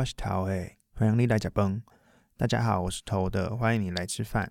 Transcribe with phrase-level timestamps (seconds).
[0.00, 1.82] 我是头诶，欢迎你来甲崩。
[2.38, 4.50] 大家好，我是头的，欢迎你来吃饭。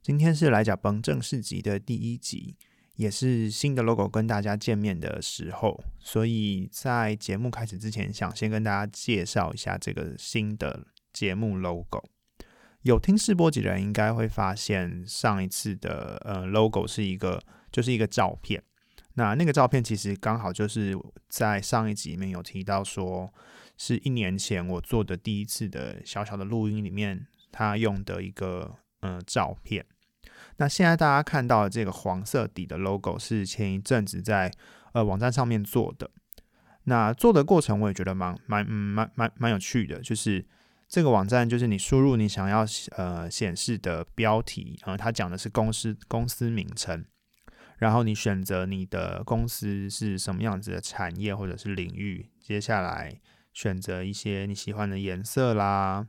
[0.00, 2.56] 今天是来甲崩正式集的第一集，
[2.94, 12.08] 也是新的 logo 跟大家见面的时候，所以在节目开始之前，想先跟大家介绍一下这个新的节目 logo。
[12.82, 17.42] 有听试播集的人应该会发现，上一次的呃 logo 是一个
[17.72, 18.62] 就是一个照片。
[19.16, 20.96] 那那个照片其实刚好就是
[21.28, 23.32] 在上一集里面有提到说，
[23.76, 29.84] 是一年前我做的第一次的小小的录音里面，他用的一个呃照片。
[30.56, 34.52] 那现在大家看到的这个黄色底的 logo 是前一阵子在
[34.92, 36.10] 呃网站上面做的。
[36.84, 40.44] 那做的过程我也觉得蛮蛮蛮蛮蛮有趣的，就是
[40.88, 42.64] 这个网站就是你输入你想要
[42.96, 47.04] 呃显示的标题，呃，它讲的是公司公司名称。
[47.78, 53.20] 然后你选择你的公司是什么样子的产业或者是领域，接下来
[53.54, 56.06] 选择一些你喜欢的颜色啦，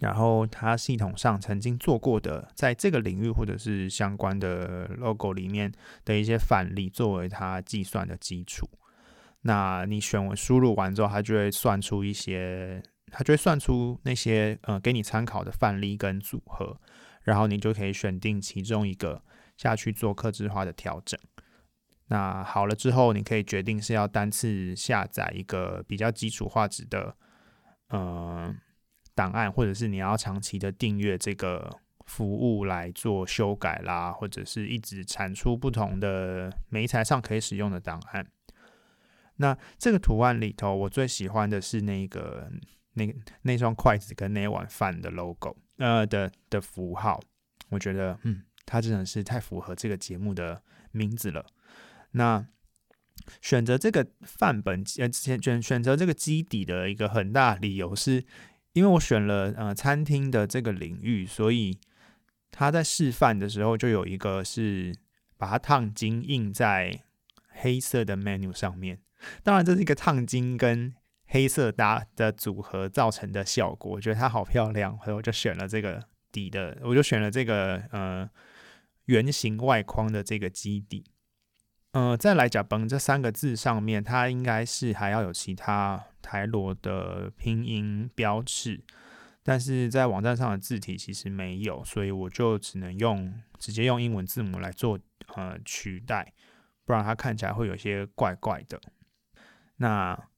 [0.00, 5.72] 然后它系统上曾经做过的，在这个领域或者是相关的 logo 里面
[6.04, 8.68] 的一些范例作为它计算的基础。
[9.40, 16.78] 那你选完输入完之后，它就会算出一些，它就会算出那些呃给你参考的范例跟组合，
[17.22, 19.22] 然后你就可以选定其中一个。
[19.56, 21.18] 下去做克制化的调整，
[22.08, 27.16] 那好了之后，你可以决定是要单次下载一个比较基础画质的
[27.88, 28.54] 呃
[29.14, 38.26] 档案，或者是你要长期的订阅这个服务来做修改啦，或者是一直产出不同的媒材上可以使用的档案。
[39.36, 42.50] 那这个图案里头，我最喜欢的是那个
[42.94, 47.20] 那那双筷子跟那碗饭的 logo，呃的的符号，
[47.70, 48.42] 我觉得嗯。
[48.68, 51.46] 它真的是太符合这个节目的名字了。
[52.16, 52.46] 那
[53.40, 58.24] 选择这个范本呃，选选选择这个基底的一个很大理由是，
[58.72, 61.78] 因为我选了呃餐厅的这个领域，所以
[62.50, 64.96] 他在示范的时候就有一个是
[65.36, 67.04] 把它烫金印在
[67.48, 69.00] 黑色的 menu 上面。
[69.42, 70.94] 当然，这是一个烫金跟
[71.26, 78.28] 黑色搭的组合造成的效果，我觉得它好漂亮，所以我就选了这个底的，我就选了这个呃。
[79.06, 81.04] 圆形外框的这个基底，
[81.96, 88.84] 呃，再来讲“崩”这三个字上面，它应该是还要有其他台罗的拼音标志，
[89.42, 94.98] 但是在网站上的字体其实没有，所以我就只能用直接用英文字母来做
[95.36, 96.34] 呃取代，
[96.84, 98.78] 不然它看起来会有些怪怪的。
[99.76, 100.28] 那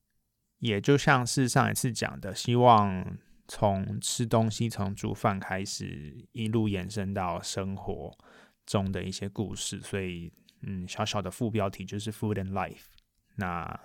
[0.61, 3.05] 也就像是上一次讲的，希望
[3.49, 8.17] 从吃东西、从煮饭开始，一路延伸到生活。
[8.65, 10.31] 中的一些故事，所以
[10.63, 12.87] 嗯，小小的副标题就是 Food and Life。
[13.37, 13.81] 那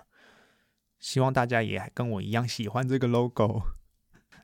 [0.98, 3.62] 希望大家也跟我一样喜欢这个 logo。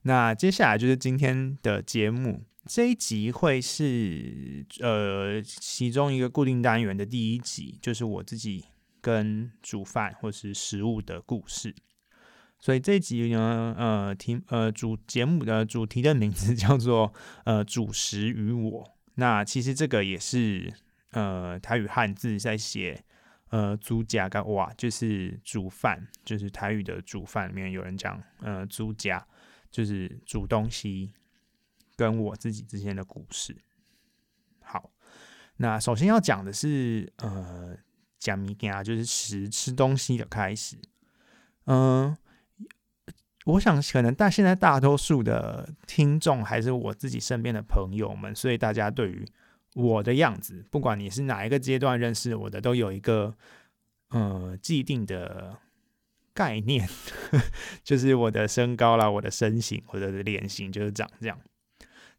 [0.03, 8.65] 那接下来就是今天的节目，这一集会是呃其中一个固定单元的第一集，就是我自己
[9.01, 11.75] 跟煮饭或是食物的故事。
[12.59, 17.13] 所以这一集呢，呃题呃主节目的主题的名字叫做
[17.45, 18.97] 呃主食与我。
[19.15, 20.73] 那其实这个也是
[21.11, 23.05] 呃台语汉字在写
[23.51, 29.27] 呃煮家跟哇，就是煮饭，就是台语的煮饭里面有人讲呃煮家，
[29.71, 31.13] 就是煮东西，
[31.97, 33.57] 跟我自己之间的故事。
[34.63, 34.91] 好，
[35.57, 37.77] 那首先要讲的是呃
[38.19, 40.77] 讲米羹就是食吃东西的开始。
[41.67, 42.17] 嗯，
[43.47, 49.27] 我想可能大现在大多数的听众还是我自己身边的朋友们，所以大家对于
[49.75, 53.37] 我的样子，不管你是哪一个阶段认识我的，都有一个
[54.09, 55.59] 呃既定的
[56.33, 56.89] 概念，
[57.85, 61.39] 就是我的身高啦、我的身形或者是脸型就是长这样。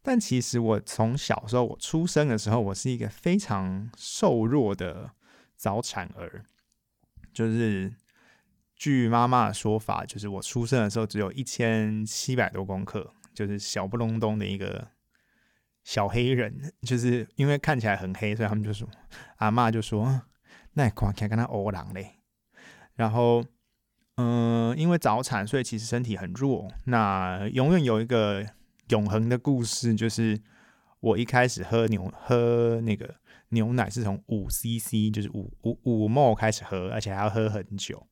[0.02, 5.12] 但其实我从小时候我出生的时候，我是一个非常瘦弱的
[5.56, 6.44] 早产儿，
[7.32, 7.92] 就是。
[8.74, 14.88] 据妈妈的说法，就是我出生的时候只有一千七百多公克，就是小不隆咚的一个
[15.84, 16.72] 小黑人。
[16.82, 18.88] 就是因为看起来很黑，所以他们就说
[19.36, 20.22] 阿妈就说
[20.74, 22.20] 那看起来跟他欧狼嘞。
[22.94, 23.42] 然后，
[24.16, 26.68] 嗯，因为早产，所以其实身体很弱。
[26.84, 28.46] 那永远有一个
[28.88, 30.40] 永恒的故事，就是
[31.00, 33.14] 我一开始喝牛喝那个
[33.48, 38.06] 牛奶是从五 CC，就是五五五沫开始喝，而且还要喝很久。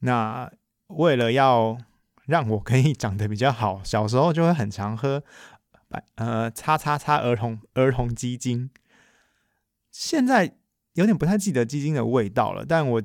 [0.00, 0.52] 那
[0.88, 1.78] 为了要
[2.26, 5.24] 让我可以长得比较好，小时候就会很常喝
[5.88, 8.70] 百呃叉叉叉儿童儿童鸡精。
[9.90, 10.56] 现在
[10.94, 13.02] 有点不太记得鸡精的味道了，但我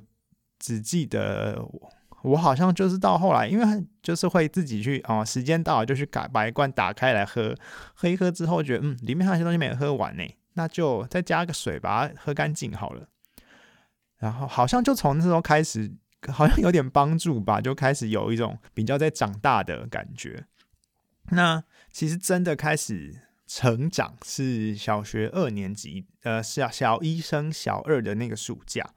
[0.59, 1.65] 只记得
[2.23, 7.55] 我好像就是到后来，因为就是会自己去哦，时间到了就去改把一罐打开来喝，
[7.93, 10.23] 喝一喝之后觉得嗯，里面还有些东西没有喝完呢，
[10.53, 13.07] 那就再加个水把它喝干净好了。
[14.17, 15.91] 然后好像就从那时候开始，
[16.27, 20.45] 好像有点帮助吧，就开始有一种比较在长大的感觉。
[21.31, 28.93] 那其实真的开始成长是小学二年级，呃，小小一升小二的那个暑假。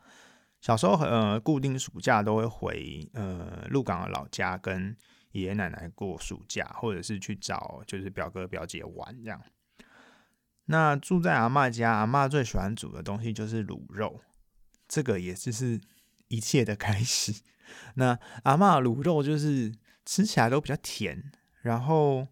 [0.60, 4.96] 小时候呃，固定暑假都会回呃鹿港的老家跟
[5.32, 9.42] 爷爷奶奶过暑假，或者是去找就是表哥表姐玩这样。
[10.66, 14.22] 那住在阿妈家，阿妈最喜欢煮的东西就是卤肉，
[14.88, 15.78] 这个也就是
[16.28, 17.42] 一切的开始。
[17.96, 19.74] 那阿妈卤肉就是
[20.06, 21.30] 吃起来都比较甜，
[21.60, 22.26] 然后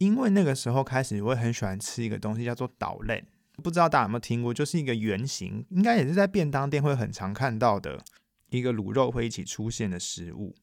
[0.00, 3.22] 因为那个时候开始，我会很喜欢吃一个东西叫做捣类。
[3.62, 8.02] 不知道大家有没有听过，就是一个圆形，应该也是在便当店会很常看到的
[8.48, 10.56] 一个卤肉会一起出现的食物。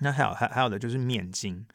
[0.00, 1.66] 那还有还还有的就是面筋，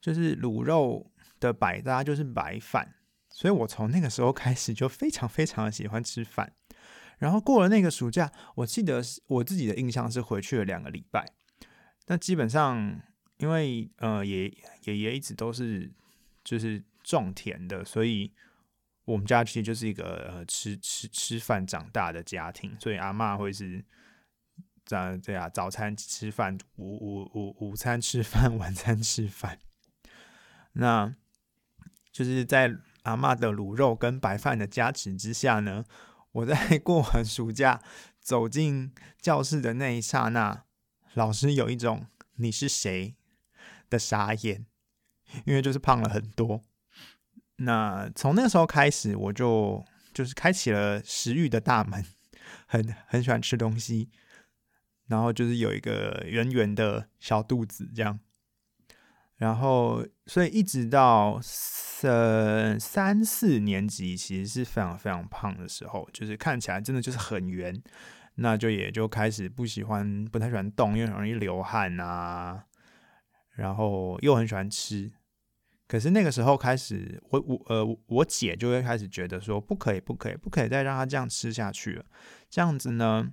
[0.00, 2.96] 就是卤肉的百搭就是白饭。
[3.30, 6.52] 所以我从那个时候开始就非常非常的喜欢吃饭。
[7.18, 11.24] 然后过了那个暑假，我记得我自己的印象是回去了两个礼拜。
[12.04, 13.00] 但基本上
[13.38, 14.52] 因为呃爷
[14.84, 15.90] 爷爷一直都是
[16.44, 18.32] 就是种田的，所以。
[19.04, 23.82] 我们家其实就是一个呃吃吃吃饭长大的家庭，所以阿妈会是
[24.84, 29.58] 这样这样，早餐吃饭，午午午午餐吃饭， 晚餐吃饭。
[30.72, 31.14] 那
[32.12, 35.86] 就是在阿妈的卤肉跟白饭的加持之下呢，
[36.32, 37.80] 我在过完暑假
[38.20, 38.92] 走进
[39.22, 40.64] 教室的那一刹那，
[41.14, 43.16] 老师有一种你是谁
[43.90, 44.66] 的傻眼，
[45.44, 46.62] 因为就是胖了很多。
[47.56, 52.04] 那从那个时候开始，我就就是开启了食欲的大门，
[52.66, 54.10] 很很喜欢吃东西，
[55.06, 58.20] 然后就是有一个圆圆的小肚子这样，
[59.36, 67.82] 然后所以一直到三三四年级，其实是非常非常胖的时候，就是看起来真的就是很圆，
[68.36, 72.66] 那就也就开始不喜欢，不太喜欢动，因为很容易流汗啊，
[73.58, 75.12] 然后又很喜欢吃。
[75.86, 82.04] 可是那个时候开始，我我呃，我姐就会开始觉得说，不可以，不可以，不可以再让他这样吃下去了。
[82.50, 83.26] 这样子呢，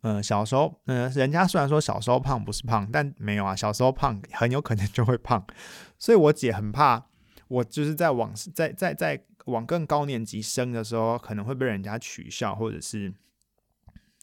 [0.00, 5.46] 呃，小时候，呃，人家虽然说小时候胖不是胖，但没有啊，小时候胖很有可能就会胖。
[5.98, 7.06] 所以我姐很怕
[7.48, 13.12] 我，就是在往在在在往更高年级升的时候，可能会被人家取笑，或者是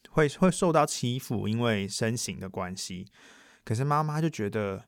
[0.10, 3.06] 会会受到欺负，因为身形的关系。
[3.64, 4.86] 可是妈妈就觉得。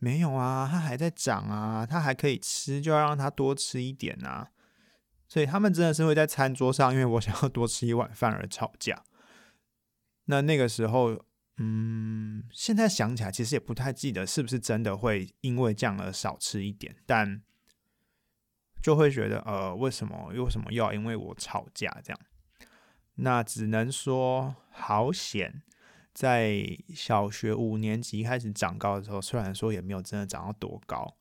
[0.00, 4.50] 没有啊，他还在长啊，他还可以吃，就要让他多吃一点啊。
[5.28, 9.04] 所以他们真的是会在餐桌上，因为我想要多吃一碗饭而吵架。
[10.24, 11.22] 那那个时候，
[11.58, 17.42] 嗯，现在想起来其实也不太记得是不是真的会因为这样而少吃一点，但
[18.82, 22.20] 就会觉得，呃，为什么为什么又要因为我吵架这样？
[23.16, 25.62] 那只能说好险。
[26.12, 26.64] 在
[26.94, 31.16] 小学五年级开始长高的时候，虽然说也没有真的长到多高，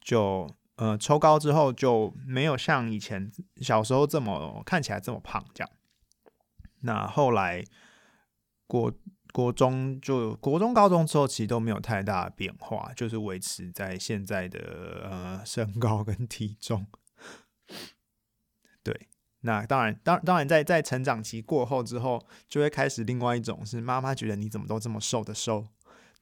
[0.00, 3.30] 就呃抽高之后就没有像以前
[3.60, 5.70] 小时候这么看起来这么胖这样。
[6.80, 7.64] 那后来
[8.66, 8.92] 国
[9.32, 16.86] 国中就国中高中之后，其实都没有太大的变化，就是维持在现在的呃身高跟体重。
[19.44, 25.66] 那当然，当当然，在在成长期过后之后，就会开始另外一种是妈妈觉得你怎么都这么瘦的瘦，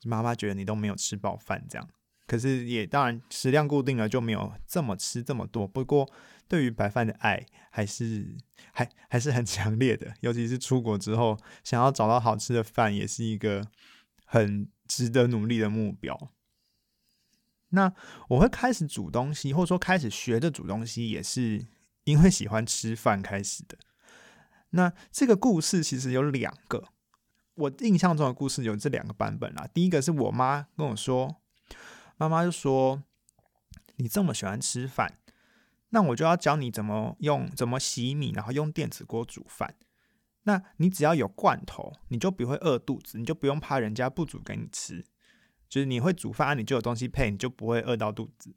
[0.04, 1.86] 妈妈觉得你都没有吃饱饭这样。
[2.26, 5.68] 可是也当然食量固定了，就没有这么吃这么多。
[5.68, 6.10] 不过
[6.48, 8.38] 对于白饭的爱还是
[8.72, 13.66] 还还是很强烈的，尤其是出国之后，想要找到好吃的饭，也是一个
[14.24, 16.30] 很值得努力的目标。
[17.68, 17.92] 那
[18.30, 21.66] 我会开始煮东西，或者说开始学着煮东西，也是。
[22.04, 23.78] 因为喜欢吃饭开始的，
[24.70, 26.88] 那这个故事其实有两个，
[27.54, 29.68] 我印象中的故事有这两个版本啦。
[29.72, 31.36] 第一个是我妈跟我说，
[32.16, 33.02] 妈妈就说
[33.96, 35.18] ：“你这么喜欢吃饭，
[35.90, 39.74] 那我就要教你怎么用怎么洗米，然后用电子锅煮饭。
[40.44, 45.04] 那你只要有罐头，你就不会饿肚子，你就不用怕人家不煮给你吃。
[45.68, 48.54] 就是你会煮饭，你就有东西配，你就不会饿到肚子。”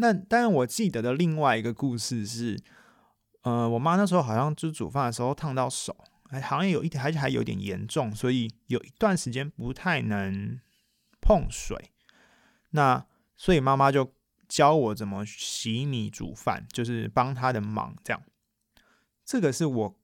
[0.00, 2.56] 那当然，我记得的另外一个故事是，
[3.42, 5.96] 呃，我妈那时候好像就煮饭的时候烫到手，
[6.30, 10.60] 还好像有一点，还还有点严重，所以有一段时间不太能
[11.20, 11.90] 碰水。
[12.70, 13.04] 那
[13.36, 14.14] 所以妈妈就
[14.48, 17.96] 教我怎么洗米煮饭，就是帮她的忙。
[18.04, 18.22] 这样，
[19.24, 19.98] 这个是我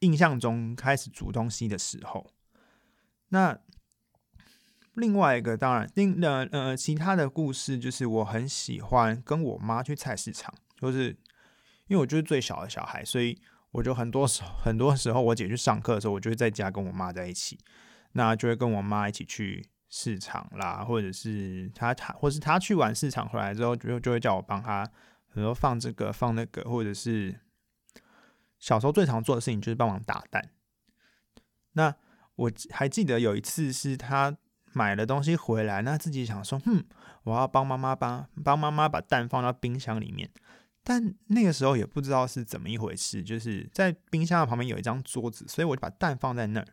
[0.00, 2.32] 印象中开始煮东西的时候。
[3.28, 3.58] 那
[4.94, 11.08] 另外一个当然，另呃呃其他的故事就是我很喜欢跟我妈去菜市场，就是
[11.88, 13.36] 因为我就是最小的小孩，所以
[13.72, 17.58] 我就很多时很多时候我姐去上课的时候，我就会在家跟我妈在一起，
[18.12, 24.88] 那就会跟我妈一起去市场啦，或者是她她或是她去完市场回来之后，就就会叫我帮她，
[25.26, 27.40] 很多放这个放那个，或者是
[28.60, 30.50] 小时候最常做的事情就是帮忙打蛋。
[31.72, 31.96] 那
[32.36, 34.36] 我还记得有一次是她。
[34.74, 36.84] 买了东西回来，那自己想说，哼，
[37.22, 40.28] 我要帮妈妈帮帮妈妈把蛋放到冰箱里面。
[40.82, 46.66] 但那个时候也不知道是怎么一回事，就是在冰箱的旁边有一张桌子，所以我就把蛋放在那儿。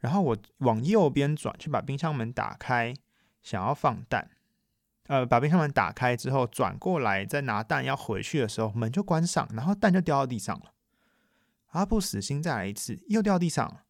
[0.00, 2.92] 然后我往右边转，去把冰箱门打开，
[3.40, 4.30] 想要放蛋。
[5.06, 10.72] 呃，把冰箱门打开之后，转过来再拿蛋要回去的时候，门就关上，然后蛋就掉到地上了。
[11.68, 13.84] 阿不死心，再来一次，又掉地上了。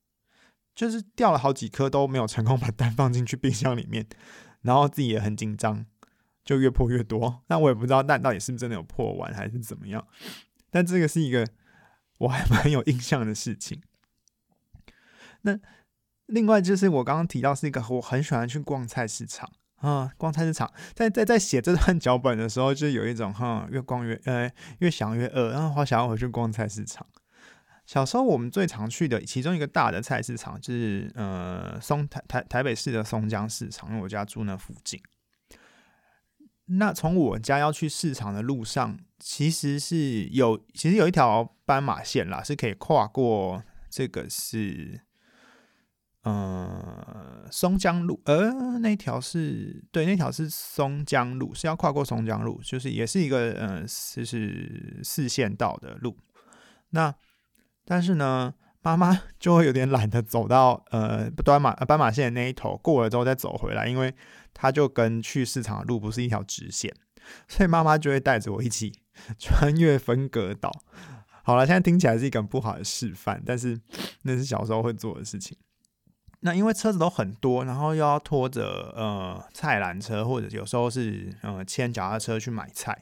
[0.75, 4.07] 就是掉了好几颗都没有成功 把蛋放进去冰箱里面，
[4.63, 5.85] 然后自己也很紧张，
[6.45, 7.43] 就越破越多。
[7.49, 10.07] 那我也不知道蛋到底是不是真的有破完还是怎么样。
[10.71, 11.47] 但这个是一个
[12.19, 13.83] 我还 蛮有印象的事情。
[15.43, 15.59] 那
[16.27, 20.73] 另外就是我刚刚提到是一个我很喜欢去逛菜市场啊，逛菜市场。
[20.95, 27.07] 在在在写这段 脚本的时候，就有一种哈，越逛越呃越想越饿，然后好想要回去逛菜市场。
[27.85, 35.01] 小时候我们最常去的其中一个大的菜市场就是呃松台台台北市的松江市场，因为我家住那附近。
[36.67, 45.01] 那从我家要去市场的路上，其实是有其实有一条斑马线啦，是可以跨过这个是
[46.23, 53.83] 呃松江路，呃那条是对那条是松江路，是要跨过松江路，就是也是一个呃
[54.15, 56.17] 就是四线道的路，
[56.91, 57.13] 那。
[57.85, 64.15] 但是呢，妈妈 就会有点懒得走到呃斑马斑马线的那一头，过了之后再走回来，因为
[64.55, 66.95] 它就跟去市场的路不是一条直线，
[67.49, 68.93] 所以妈妈就会带着我一起
[69.39, 70.71] 穿越分隔岛。
[71.45, 73.81] 好了，现在听起来是一个不好的示范，但是
[74.23, 75.59] 那是小时候会做的事情。
[76.45, 82.99] 那因为车子都很多，然后又要拖着呃菜篮车，或者有时候是呃牵脚踏车去买菜。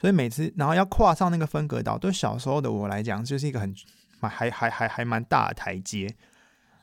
[0.00, 3.74] 所以每次，然后要跨上那个分隔岛，对小时候的我来讲，就是一个很
[4.18, 6.16] 蛮还还还还蛮大的台阶，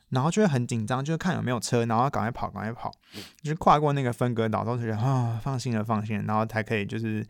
[0.09, 2.91] 然后就会很紧张，就是看有没有车，然后赶快跑，赶快跑，
[3.41, 7.25] 就是跨过那个分隔岛，都是觉得啊，放心了，放心了，然后才可以就是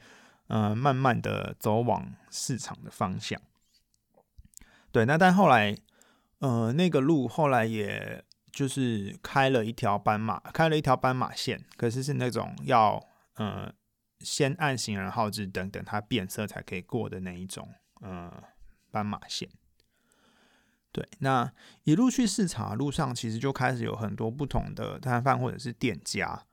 [0.49, 3.39] 嗯，慢慢的走往市场的方向。
[4.91, 5.73] 对，那但后来，
[6.39, 13.01] 呃，那个路后来也就是开了一条斑马，开了一条斑马线，可是是那种要
[13.37, 13.71] 嗯。
[14.19, 17.69] 先按行人号志灯，等它变色才可以过的那一种，
[18.01, 18.31] 呃，
[18.89, 19.47] 斑马线。
[20.91, 21.51] 对，那
[21.83, 26.45] 一路去市场路上，其实就开始有很多不同的摊贩或者是店家。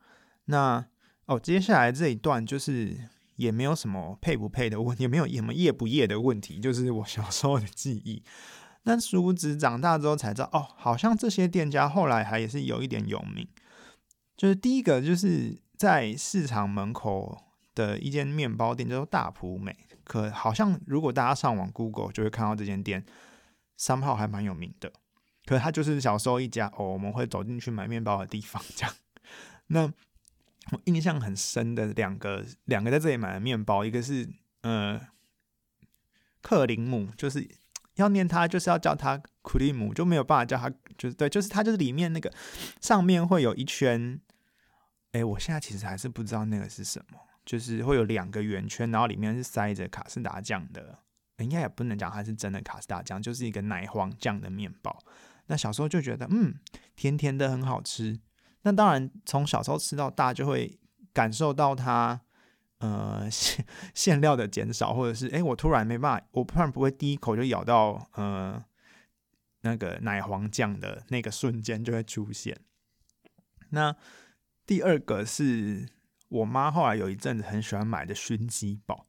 [0.46, 0.84] 那
[1.24, 8.22] 哦，接下来这一段就是也没有什么配不配的问题，也没有什么业不业的问题，就是我小时候的记忆。
[8.82, 13.48] 但殊不知长大之后才知道，哦，好像这些店家后来还也是有一点有名。
[14.36, 17.40] 就是第一个就是在市场门口。
[17.74, 23.04] 的一间面包店叫做大埔美，可好像如果大家上网 Google 就会看到这间店，
[23.76, 24.92] 三号还蛮有名的。
[25.46, 28.62] 可它就是小时候一家哦，我们会走进去买面包的地方。
[28.74, 28.94] 这样，
[29.66, 29.82] 那
[30.72, 34.28] 我印象很深的两个两个在这里买的面包，一个是
[34.62, 35.00] 呃
[36.40, 37.46] 克林姆，就是
[37.96, 42.32] 要念它就是要叫它库利姆，就没有办法叫它，就是对，就是它就是里面那个
[42.80, 44.20] 上面会有一圈。
[45.12, 47.18] 哎，我现在其实还是不知道那个是什么。
[47.44, 50.98] 就是会有两个圆圈，然后里面是塞着卡士达酱的，
[51.38, 54.98] 应该也不能讲它是真的卡士达酱，就是一个奶黄酱的面包。
[55.46, 56.54] 那小时候就觉得，嗯，
[56.96, 58.18] 甜甜的很好吃。
[58.62, 60.78] 那当然从小时候吃到大，就会
[61.12, 62.18] 感受到它，
[62.78, 68.64] 呃，馅馅料的减少，或者是，哎，我突然没办法，我突然不会第一口就咬到，呃，
[69.60, 72.58] 那个奶黄酱的那个瞬间就会出现。
[73.68, 73.94] 那
[74.64, 75.90] 第二个是。
[76.28, 79.06] 我妈后来有一阵子很喜欢买的熏鸡堡，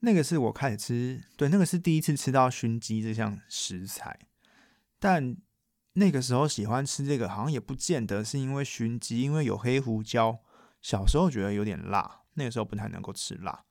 [0.00, 4.18] 那个是我开始吃，对，那个是第一次吃到熏鸡这项食材。
[4.98, 5.36] 但
[5.94, 10.40] 那个时候喜欢吃这个，好像也不见得是因为熏鸡，因为有黑胡椒。
[10.80, 13.64] 小时候觉得有点辣，那个时候不太能够吃辣。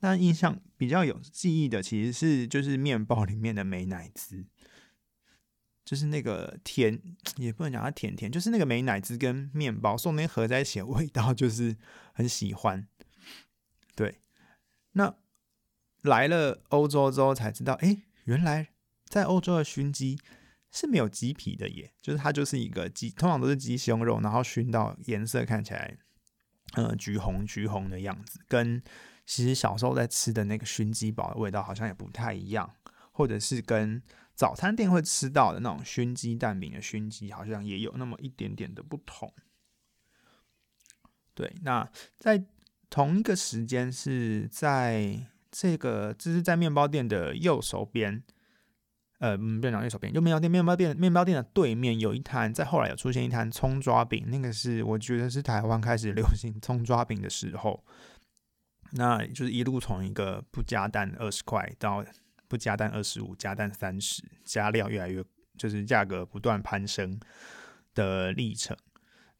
[0.00, 4.46] 但印象比较有记忆的，其实是就是面包里面的美奶滋。
[5.88, 7.00] 就是那个甜，
[7.38, 11.74] 也不能讲它甜甜，就是那个美奶滋跟面包送那合在一起的味道，就是
[12.12, 12.86] 很喜欢。
[13.96, 14.20] 对，
[14.92, 15.14] 那
[16.02, 18.68] 来了欧洲之后才知道，哎，原来
[19.06, 20.20] 在欧洲的熏鸡
[20.70, 25.96] 是没有鸡皮的耶，就是它就是一个鸡，通常都是鸡胸肉，然后熏到颜色看起来，
[26.74, 28.82] 呃，橘红橘红的样子，跟
[29.24, 32.74] 其实小时候在吃的那个熏鸡堡的味道好像也不太一样，
[33.10, 34.02] 或者是跟
[34.38, 39.34] 早餐店会吃到的那种熏鸡蛋饼的熏鸡好像也有那么一点点的不同。
[41.34, 42.44] 对，那在
[42.88, 48.22] 同一个时间是在这个，这是在面包店的右手边。
[49.18, 57.84] 呃，店长右手边，就面包店，面包店，面包店的对面有一摊，在后来有出现一摊葱抓饼，那个是我觉得是台湾开始流行葱抓饼的时候，
[58.92, 62.04] 那就是一路从一个不加蛋二十块到
[62.48, 65.24] 不加蛋二十五，加蛋三十，加料越来越
[65.56, 67.20] 就是价格不断攀升
[67.94, 68.76] 的历程。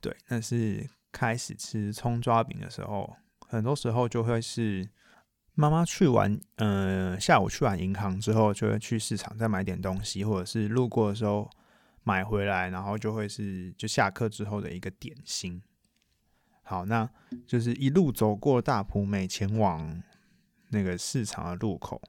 [0.01, 3.17] 对，那是开始吃葱抓饼的时候，
[3.49, 4.89] 很多时候就会是。
[5.61, 11.51] 妈妈去完，呃，下午去完银行之后，就会去市场再买点东西，或者是路过的时候
[12.05, 15.61] 买回来，然后就会是就下课之后的一个点心。
[16.63, 17.11] 好，那
[17.45, 20.01] 就是一路走过大埔美，前往
[20.69, 22.01] 那个市场的路口。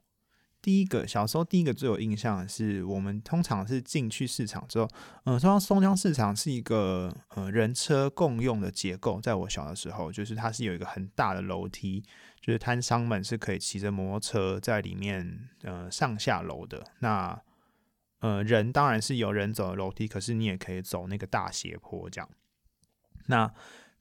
[0.62, 4.88] 第一个小时候，第一个最有印象的是，我们通常是进去市场之后，
[5.24, 9.22] 嗯，通常松江市场是一个呃人车共用的结构。
[9.22, 12.04] 在我小的时候，就是它是有一个很大的楼梯，
[12.42, 16.86] 就是摊商们是可以骑着摩托车在里面呃上下楼的。
[17.00, 17.42] 那
[18.20, 22.30] 呃人当然是有人走的楼梯，可是你也可以走那个大斜坡这样。
[23.28, 23.50] 那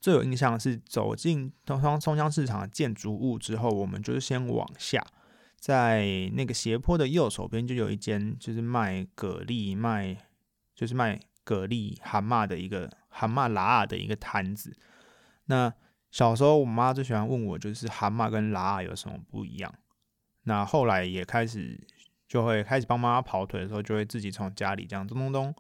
[0.00, 5.07] 最有印象的是走进松江松江市场的建筑物之后，我们就是先往下。
[5.59, 10.17] 在那个斜坡的右手边，就有一间就是卖蛤蜊、卖
[10.73, 14.77] 就是卖蛤蜊、蛤蟆的一个蛤蟆拉的一个摊子。
[15.47, 15.75] 那
[16.12, 19.75] 小时候我妈最喜欢问我，就是蛤蟆跟拉有什么不一样。
[20.45, 21.85] 那后来也开始
[22.29, 25.55] 就会开始帮妈妈跑腿的时候，就会自己从家里这样咚咚咚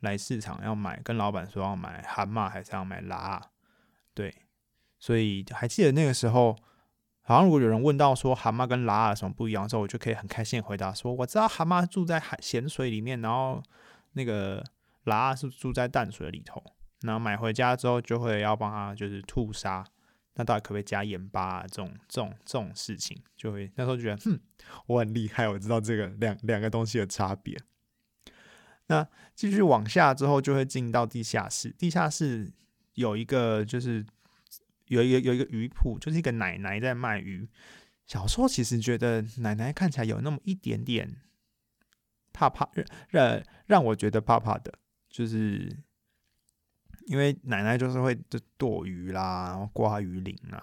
[0.00, 3.40] 来市场要买，跟老板说要买蛤蟆还是要买拉。
[4.12, 4.34] 对，
[4.98, 6.56] 所以还记得那个时候。
[7.26, 13.62] 好像如果有人问到说蛤蟆跟拉有什么不一样的时候，我就可以很开心回答说：我知道蛤蟆住在海咸水里面，然后
[14.12, 14.62] 那个
[15.04, 16.62] 拉是住在淡水里头。
[17.00, 19.82] 然后买回家之后就会要帮他就是吐沙，
[20.34, 21.62] 那到底可不可以加盐巴啊？
[21.66, 24.38] 这种这种这种事情，就会那时候觉得，哼，
[24.86, 27.58] 我很厉害，我知道这个两两个东西的差别。
[28.88, 31.70] 那继续往下之后，就会进到地下室。
[31.70, 32.52] 地下室
[32.92, 34.04] 有一个就是。
[34.86, 37.48] 有有有一个鱼铺，就是一个奶奶在卖鱼。
[38.06, 41.22] 小时候其实觉得奶奶看起来有那么一点点
[42.32, 42.68] 怕怕，
[43.08, 44.72] 让让我觉得怕怕的，
[45.08, 45.74] 就是
[47.06, 50.62] 因为奶奶就是会就剁鱼啦，然后刮鱼鳞啊，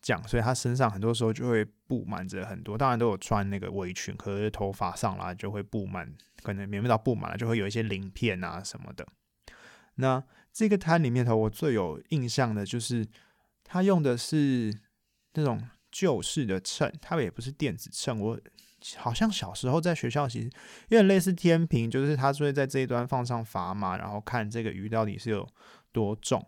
[0.00, 9.04] 这样，所以她身上很多时候就会布满着很多，当然都有穿那个围裙，可是头发上啦就会布满，可能棉被到布满了，就会有一些鳞片啊什么的。
[9.96, 10.22] 那
[10.56, 13.06] 这个摊里面头，我最有印象的就是，
[13.62, 14.74] 他用的是
[15.34, 18.18] 那种旧式的秤，它也不是电子秤。
[18.18, 18.40] 我
[18.96, 20.46] 好像小时候在学校，其实
[20.88, 25.46] 有点类似天平，就是他会在这一端放上砝码，然后看这个鱼到底是有
[25.92, 26.42] 多重。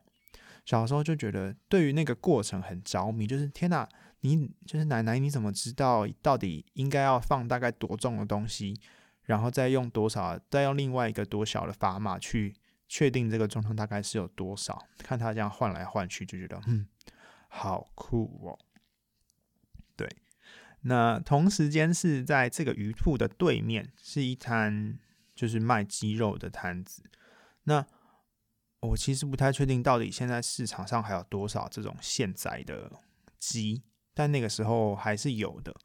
[0.65, 3.87] 小时候就觉得对于那个过程很着迷，就是天哪，
[4.21, 8.75] 你就是奶奶，你怎么知道到底应该要放大概多重的东西，
[9.25, 12.55] 然后再用多少，再用另外一个多小的砝码去。
[12.89, 14.83] 确定这个重量大概是有多少？
[14.99, 16.89] 看他这样换来换去，就觉得嗯，
[17.49, 18.59] 好酷哦。
[19.95, 20.09] 对，
[20.81, 24.99] 那同时间是在这个鱼铺的对面是一摊，
[25.35, 27.03] 就是卖鸡肉的摊子。
[27.65, 27.87] 那
[28.81, 32.91] 我其实不太确定到底现在市场上还有多少这种现宰的
[33.39, 33.83] 鸡，
[34.15, 35.77] 但那个时候还是有的，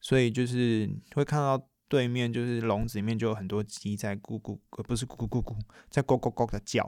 [0.00, 1.68] 所以就是会看到。
[1.94, 5.56] 对面就是笼子里面就有很多鸡在咕咕，呃，不是咕咕咕咕，
[5.88, 6.84] 在咕咕咕的叫。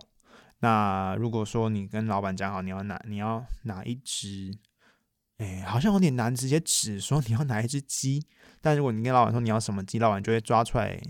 [0.59, 4.53] 那如果说你跟老板讲好你要拿你要拿一只，
[5.37, 8.27] 哎，好像有点难直接指说你要拿一只鸡。
[8.61, 11.01] 但如果你跟老板说你要什么鸡，老板就会抓出来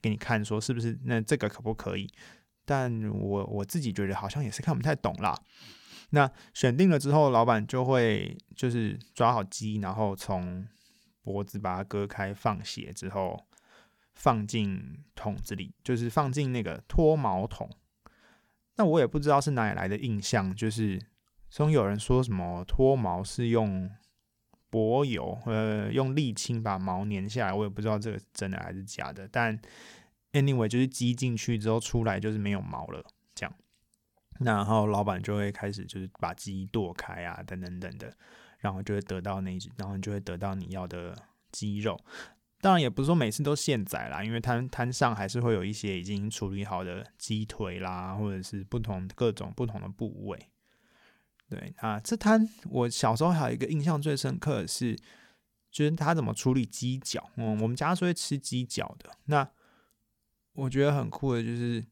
[0.00, 2.08] 给你看，说是不是那这个可不可以？
[2.64, 5.36] 但我我自己觉得好像也是看不太懂啦。
[6.10, 10.64] 那选定了之后，老板就会就是抓好鸡，然后从。
[11.22, 13.46] 脖子把它割开，放血之后
[14.14, 17.70] 放进桶子里，就是放进那个脱毛桶。
[18.76, 21.00] 那我也不知道是哪里来的印象，就是
[21.48, 23.90] 总有人说什么脱毛是用
[24.70, 27.52] 柏油，呃，用沥青把毛粘下来。
[27.52, 29.28] 我也不知道这个是真的还是假的。
[29.28, 29.60] 但
[30.32, 33.04] anyway，就是鸡进去之后出来就是没有毛了，
[33.34, 33.54] 这样。
[34.38, 38.16] 然后老板就会开始就是把鸡剁开啊，等等等的。
[38.60, 41.16] 然后就会得到那只，然后你就会得到你要的
[41.50, 41.98] 鸡肉。
[42.60, 50.38] 当然也不是说每次都现宰啦，因为摊摊上还是会有一些已经处理好的鸡腿啦，或者是不同各种不同的部位。
[51.48, 54.94] 对啊，这摊我小时候还有一个印象最深刻的是，
[55.70, 57.30] 就是他怎么处理鸡脚。
[57.36, 59.10] 嗯，我们家是会吃鸡脚的。
[59.24, 59.50] 那
[60.52, 61.84] 我觉得很酷的就是，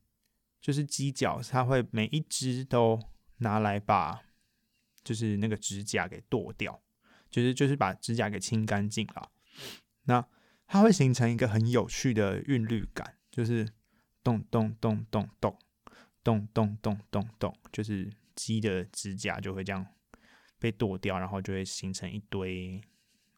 [0.61, 3.01] 就是鸡脚，他会每一只都
[3.39, 4.21] 拿来把，
[5.09, 6.79] 就是那个指甲给剁掉，
[7.31, 9.31] 就是就是把指甲给清干净了。
[10.05, 10.23] 那
[10.67, 13.67] 它会形成一个很有趣的韵律感，就是
[14.23, 15.59] 咚咚咚咚咚
[16.23, 19.87] 咚咚咚咚咚，就是鸡的指甲就会这样
[20.59, 22.79] 被剁掉，然后就会形成一堆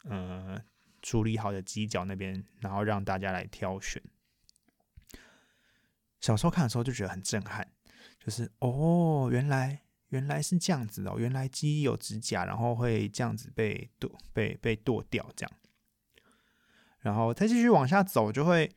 [0.03, 0.61] 呃
[1.03, 4.03] 处理好的鸡脚那边，然后让大家来挑选。
[6.21, 7.73] 小时候看的时候就觉得很震撼，
[8.19, 15.53] 就是哦，原来原来是这样子哦，原来鸡有指甲，然后会这样子被剁被被剁掉这样。
[17.01, 18.71] 然后再继续往下走，就会，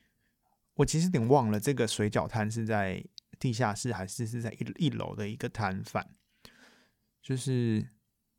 [0.75, 3.03] 我其实有点忘了这个水饺摊是在
[3.37, 6.15] 地下室还是是在一一楼的一个摊贩。
[7.21, 7.89] 就是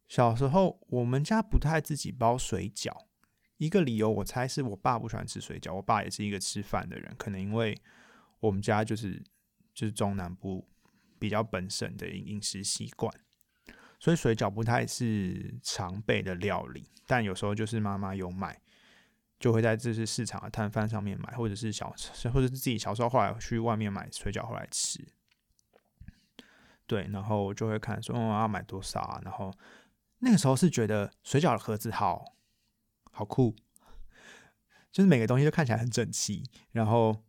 [0.08, 3.06] 小时候我们家不太自己包水饺，
[3.58, 7.76] 一个理由我猜是我爸不喜欢吃水饺，我爸也是一个吃饭的人，可能因为
[8.40, 9.22] 我们家就是
[9.74, 10.66] 就是中南部
[11.24, 13.10] 比较本省的饮食习惯，
[13.98, 18.60] 所以水饺不太是常备的料理，但有时候就是妈妈有买。
[19.40, 21.94] 就会在这些市场的摊贩上面买，或者是小，
[22.32, 25.04] 或者是自己小时候后来去外面买水饺回来吃。
[26.86, 29.20] 对，然后就会看说，哦，要买多少啊？
[29.22, 29.52] 然后
[30.20, 32.36] 那个时候是觉得水饺的盒子好
[33.10, 33.54] 好酷，
[34.90, 37.22] 就是每个东西都看起来很整齐，然后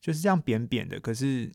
[0.00, 1.52] 就是这样扁扁的，可是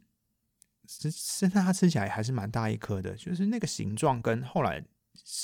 [0.88, 4.84] 是现在它吃起来还是蛮大一颗的，就是那个形状跟后来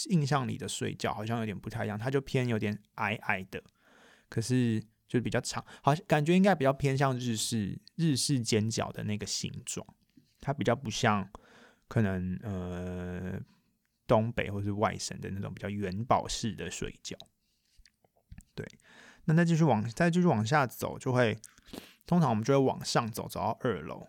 [0.09, 3.61] 印象里的水饺好像有点不太一样，它就偏有点矮矮的。
[4.29, 9.85] 可是就是比较长，好像感觉应该比较偏向日式日式尖角的那个形状，
[10.39, 11.29] 它比较不像
[11.87, 13.37] 可能呃
[14.07, 17.15] 东北或是外省的那种比较元宝式的水饺。
[18.55, 18.65] 对，
[19.25, 21.37] 那再继续往再继续往下走，就会
[22.05, 24.07] 通常我们就会往上走，走到二楼，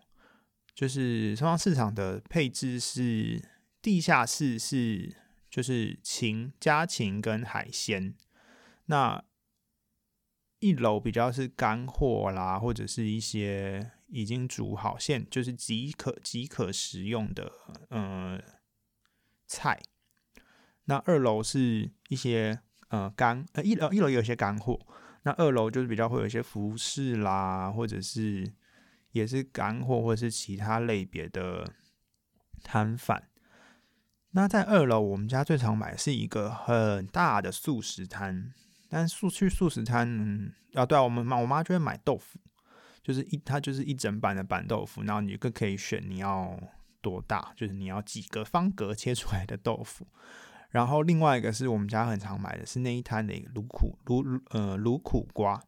[0.73, 3.41] 就是双方市场的配置是
[3.81, 5.15] 地下室是
[5.49, 8.15] 就是禽家禽跟海鲜，
[8.85, 9.23] 那。
[10.59, 17.51] 一楼比较是干货啦，或者是一些已经煮好现就是即可即可食用的
[17.89, 18.41] 呃
[19.45, 19.81] 菜。
[20.85, 24.79] 那二楼是一些呃干呃一楼一楼有些干货，
[25.23, 28.49] 那二楼就是比较会有一些服饰啦，或者是
[29.13, 31.73] 也是干货或者是其他类别的
[32.61, 33.29] 摊贩。
[34.31, 38.53] 那在二楼，我们家最常买是一个很大的素食摊。
[38.89, 42.37] 但素去素食摊，嗯，啊，对啊，我们妈我妈就会买豆腐，
[43.01, 46.55] 就是一它就是一整板的板豆腐，然后你就可以选你要
[47.01, 50.05] 多大，就是你要几个方格切出来的豆腐。
[50.69, 55.59] 然后另外一个是我们家很常买的是那一摊的卤苦卤呃卤苦瓜，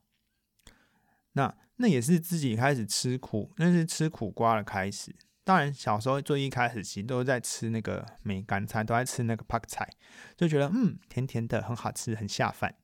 [1.35, 5.15] 那那也是自己开始吃苦，那是吃苦瓜的开始。
[5.43, 9.87] 当然小时候最一开始其实都在吃那个梅干菜，都在吃那个泡菜，
[10.35, 12.75] 就觉得嗯甜甜的很好吃，很下饭。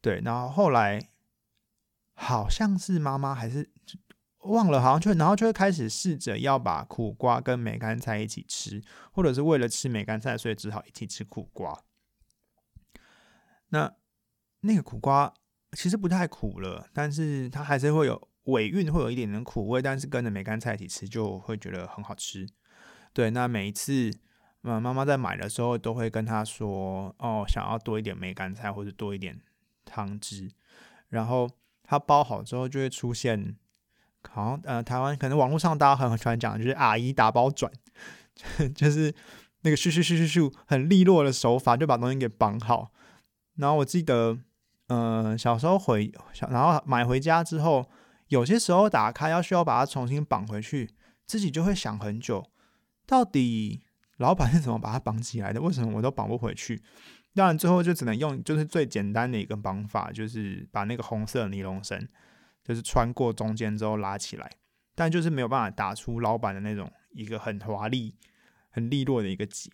[0.00, 1.10] 对，然后后来
[2.14, 3.70] 好像是妈妈还是
[4.38, 8.82] 忘了，好像就然后就会开始试着要把苦瓜跟梅干菜一起吃，
[9.12, 11.82] 或者是为了吃梅干菜，所以只好一起吃苦瓜。
[13.68, 13.94] 那
[14.60, 15.34] 那个苦瓜
[15.74, 22.48] 其实不太苦了，但是它还是会有尾韵，会有一点点苦味，但是跟着梅干菜一起吃就会觉得很好吃。
[23.12, 24.10] 对，那每一次
[24.62, 29.40] 嗯妈妈在买的时候都会跟他说：“哦，想要多一点梅干菜，或者多一点。”
[29.86, 30.50] 汤汁，
[31.10, 31.48] 然后
[31.82, 33.54] 它包好之后就会出现，
[34.28, 37.70] 好像呃台湾可能网络上大家很喜欢讲，就是阿姨打包转，
[38.74, 39.14] 就是
[39.60, 42.92] 那个咻咻咻咻咻很利落的手法就把东西给绑好。
[43.56, 44.38] 然后我记得，
[44.88, 47.88] 呃小时候回小，然后买回家之后，
[48.28, 50.90] 有些时候打开要需要把它重新绑回去，
[51.26, 52.50] 自己就会想很久，
[53.06, 53.82] 到底
[54.18, 55.60] 老板是怎么把它绑起来的？
[55.60, 56.82] 为什么我都绑不回去？
[57.34, 62.08] 当然，最后就只能用就是最简单的一个方法，就是把那个红色尼龙绳，
[62.62, 64.48] 就是穿过中间之后拉起来，
[64.94, 68.14] 但就是没有办法打出老板的那种一个很华丽、
[68.70, 69.68] 很利落的一个结。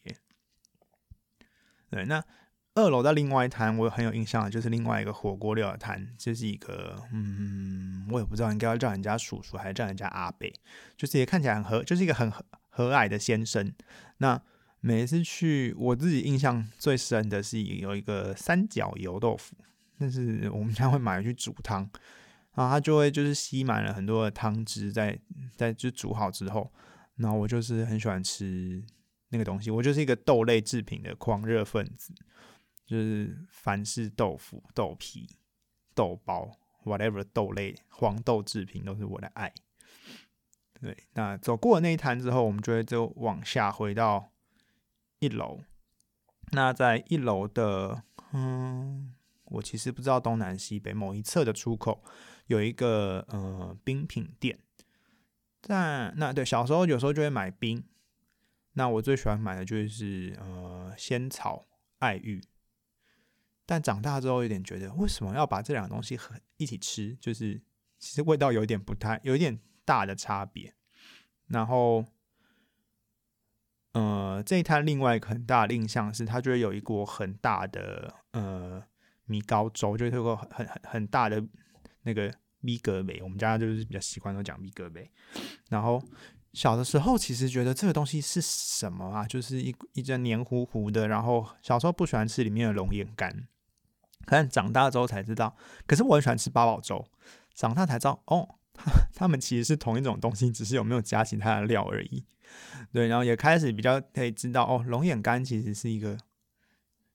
[1.91, 2.25] 对，那
[2.81, 10.51] 二楼的另外一摊我很有印象的，就是另外一个火锅料的摊，就是一个嗯，我也不知道应该要叫人家叔叔还是叫人家阿伯，
[10.97, 13.73] 就是也看起来很和，就是一个很和和蔼的先生。
[14.19, 14.41] 那
[14.81, 19.55] 每次去，我自己印象最深的是有一个三角油豆腐，
[19.99, 21.89] 但是我们家会买回去煮汤，
[22.55, 25.19] 然后它就会就是吸满了很多的汤汁，在
[25.55, 26.73] 在就煮好之后，
[27.17, 28.83] 然后我就是很喜欢吃
[29.29, 32.15] 那个东西，我就是一个豆类制品的狂热分子，
[32.91, 35.29] 就是凡是豆腐、豆皮、
[35.95, 36.51] 豆包
[36.83, 39.55] ，whatever 豆类、黄豆制品都是我的爱。
[40.81, 44.33] 对，那走过那一摊之后，我们就会就往下回到
[45.21, 45.61] 一楼。
[46.51, 52.03] 那在一楼的，嗯，我其实不知道东南西北某一侧的出口
[52.49, 54.59] 有一个呃冰品店。
[55.63, 57.85] 在那对小时候有时候就会买冰，
[58.73, 61.69] 那我最喜欢买的就是呃仙草
[62.01, 62.43] 爱玉。
[63.71, 67.17] 但长大之后有点觉得，为什么要把这两个东西合一起吃？
[67.21, 67.63] 就是
[68.01, 69.61] 其实味道有点不太，有一点。
[69.83, 70.73] 大的差别，
[71.49, 72.05] 然后，
[73.93, 78.81] 呃，这一摊另外一个很大的印象是，它就会有一锅很大的呃
[79.25, 81.45] 米糕粥，就是有个很很很大的
[82.03, 83.21] 那个米格杯。
[83.21, 85.11] 我们家就是比较习惯都讲米格杯。
[85.71, 86.01] 然后
[86.53, 89.27] 小的时候其实觉得这个东西是什么啊？
[89.27, 91.09] 就是一一阵黏糊糊的。
[91.09, 93.49] 然后小时候不喜欢吃里面的龙眼干，
[94.27, 95.57] 可能长大之后才知道。
[95.87, 97.07] 可是我很喜欢吃八宝粥，
[97.55, 98.57] 长大才知道哦。
[99.15, 102.25] 他们其实是同一种东西，只是有没有加其他的料而已。
[102.93, 106.17] 对，然后也开始比较可以知道哦，龙眼干其实是一个，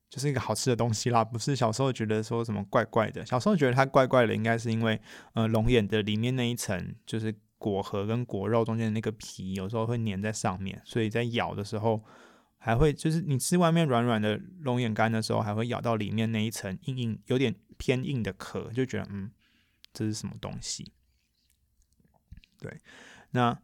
[0.08, 1.24] 就是一个好吃的东西啦。
[1.24, 5.00] 不是小时候觉得说什么怪怪的，小时候觉得它怪怪的，应该是因为
[5.34, 12.00] 呃龙眼的里面那一层就是果核跟果肉中间的那个皮，有时候会粘在上面，所以在咬的时候
[12.58, 19.30] 还会就是你吃外面软软的龙眼干的时候，还会咬到里面那一层硬硬有点偏硬的壳，就觉得嗯，
[19.92, 20.92] 这是什么东西？
[22.58, 22.80] 对，
[23.30, 23.56] 那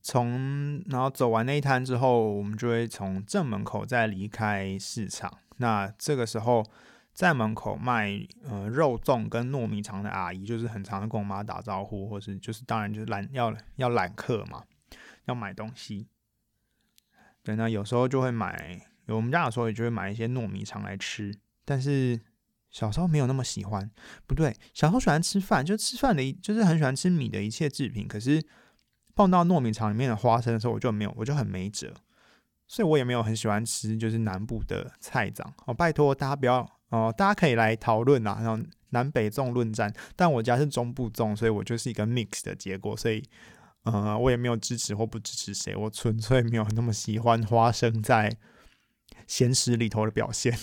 [0.00, 5.38] 从然后走完那一摊之后，我们就会从正门口再离开市场。
[5.58, 6.64] 那这个时候
[7.12, 14.64] 在门口卖呃肉粽跟糯米肠的阿姨，就是很常跟我妈打招呼，或是就是当然就是揽要要揽客嘛，
[15.26, 16.08] 要买东西。
[17.46, 21.32] 对，那有时候就会买，我们家有时候也就会买一些糯米肠来吃，
[21.64, 22.20] 但是。
[22.68, 23.90] 小时候没有那么喜欢，
[24.26, 28.06] 不对，小时候喜欢吃饭，就吃饭的，就是很喜欢吃米的一切制品。
[28.06, 28.44] 可是
[29.14, 31.94] 碰到糯米肠里面的花生的时候，我就没有，我就很没辙。
[32.66, 35.72] 所以我也没有很喜欢吃，就是南部的菜长哦。
[35.72, 39.90] 拜托大家不要哦，大家可以来讨论啊，然后南北粽论战。
[40.14, 42.94] 但我家是中部粽，所以我就是一个 mix 的结果。
[42.94, 43.24] 所以，
[43.86, 48.36] 呃，我也没有支持或不支持谁，我纯粹没有那么喜欢花生在
[49.26, 50.58] 咸食里头的表现。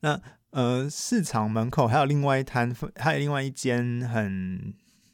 [0.00, 4.72] 那呃，市场门口还有另外一摊，还有另外一间很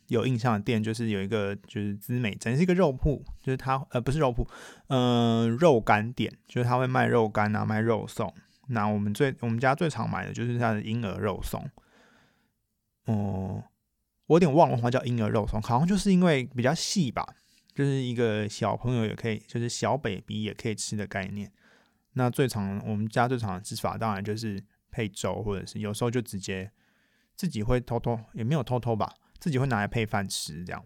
[0.09, 4.47] 有印象的店，就是有一个就是资美珍，是一个肉铺，就是它呃不是肉铺，
[4.89, 8.33] 嗯，肉干店，就是他会卖肉干啊，卖肉松。
[8.69, 11.69] 那我们最我们家最常买的就是他的婴儿肉松。
[13.07, 13.65] 哦，
[14.27, 17.27] 我有点忘了，话叫婴儿肉松，好像就是因为比较细吧，
[17.75, 21.53] 就是一个小朋友也可以，就是小 baby 也可以吃的概念。
[22.13, 24.65] 那最常我们家最常的吃法，当然就是。
[24.97, 26.71] 配粥，或者是有时候就直接
[27.35, 30.85] 自己会偷偷，也没有偷偷吧，自己会拿来配饭吃这样。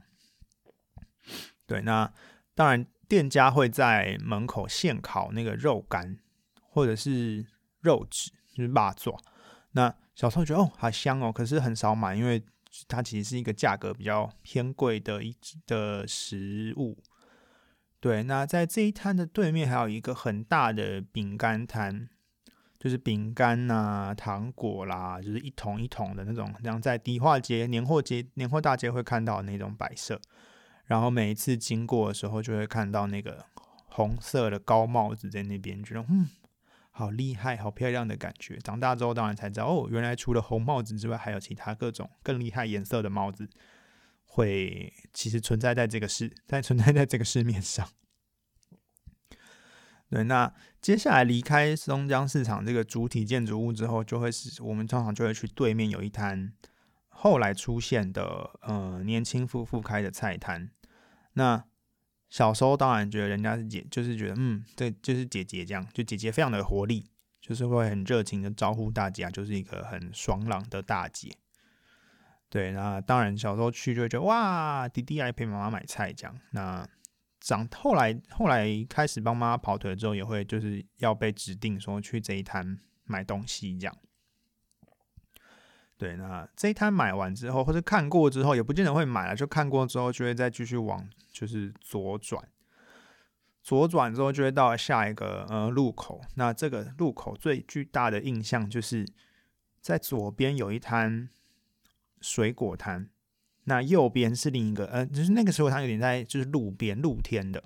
[1.66, 2.10] 对，那
[2.54, 6.18] 当然店家会在门口现烤那个肉干，
[6.70, 7.44] 或者是
[7.82, 9.14] 肉质，就是腊爪。
[9.72, 12.42] 那小时候觉得哦，好香哦，可是很少买，因为
[12.86, 15.34] 它其实是一个价格比较偏贵的一
[15.66, 16.98] 的食物。
[18.00, 22.08] 对，那在这一摊的对面还有一个很大的饼干摊。
[22.80, 30.20] 就是饼干呐、糖果啦，就是一桶一桶的那种，像在迪化街、年货街、年货大街会看到那种摆设。
[30.84, 33.44] 然后每一次经过的时候，就会看到那个
[33.88, 36.28] 红色的高帽子在那边，觉得嗯，
[36.98, 38.56] 好厉害、好漂亮的感觉。
[38.56, 43.48] 长大之后当然才知道，哦，原来除了红帽子之外，还有其他各种更厉害颜色的帽子，
[44.24, 47.88] 会其实存在在这个市， 在存在在这个市面上。
[50.10, 56.52] 对，那接下来离开松江市场这个主体建筑物之后，就会是我们通常就会去对面有一摊
[57.10, 60.68] 后来出现的呃年轻夫妇开的菜摊。
[61.34, 61.64] 那
[62.28, 67.10] 小时候当然觉得人家是姐，就是觉得嗯，对，就是姐姐这样，就姐姐非常的活力，
[67.40, 71.34] 就是会很热情的招呼大家，就是一个很爽朗的大姐。
[72.50, 76.38] 对，那当然小时候去就会觉得哇，弟弟来陪妈妈买菜这样。
[76.52, 76.86] 那
[77.40, 83.96] 长后来后来开始帮妈妈跑腿了之后，也会就是要被指定说去这一摊买东西这样。
[85.98, 92.48] 对，那这一摊买完之后，或者看过之后，也不见得会买了，就看过之后就会再继续往就是左转，
[93.64, 96.20] 左转之后就会到下一个呃路口。
[96.36, 99.04] 那这个路口最巨大的印象就是
[99.80, 101.28] 在左边有一摊
[102.20, 103.08] 水果摊，
[103.64, 107.64] 那右边是另一个，呃，就是那个水果摊有点在就是路边露天的。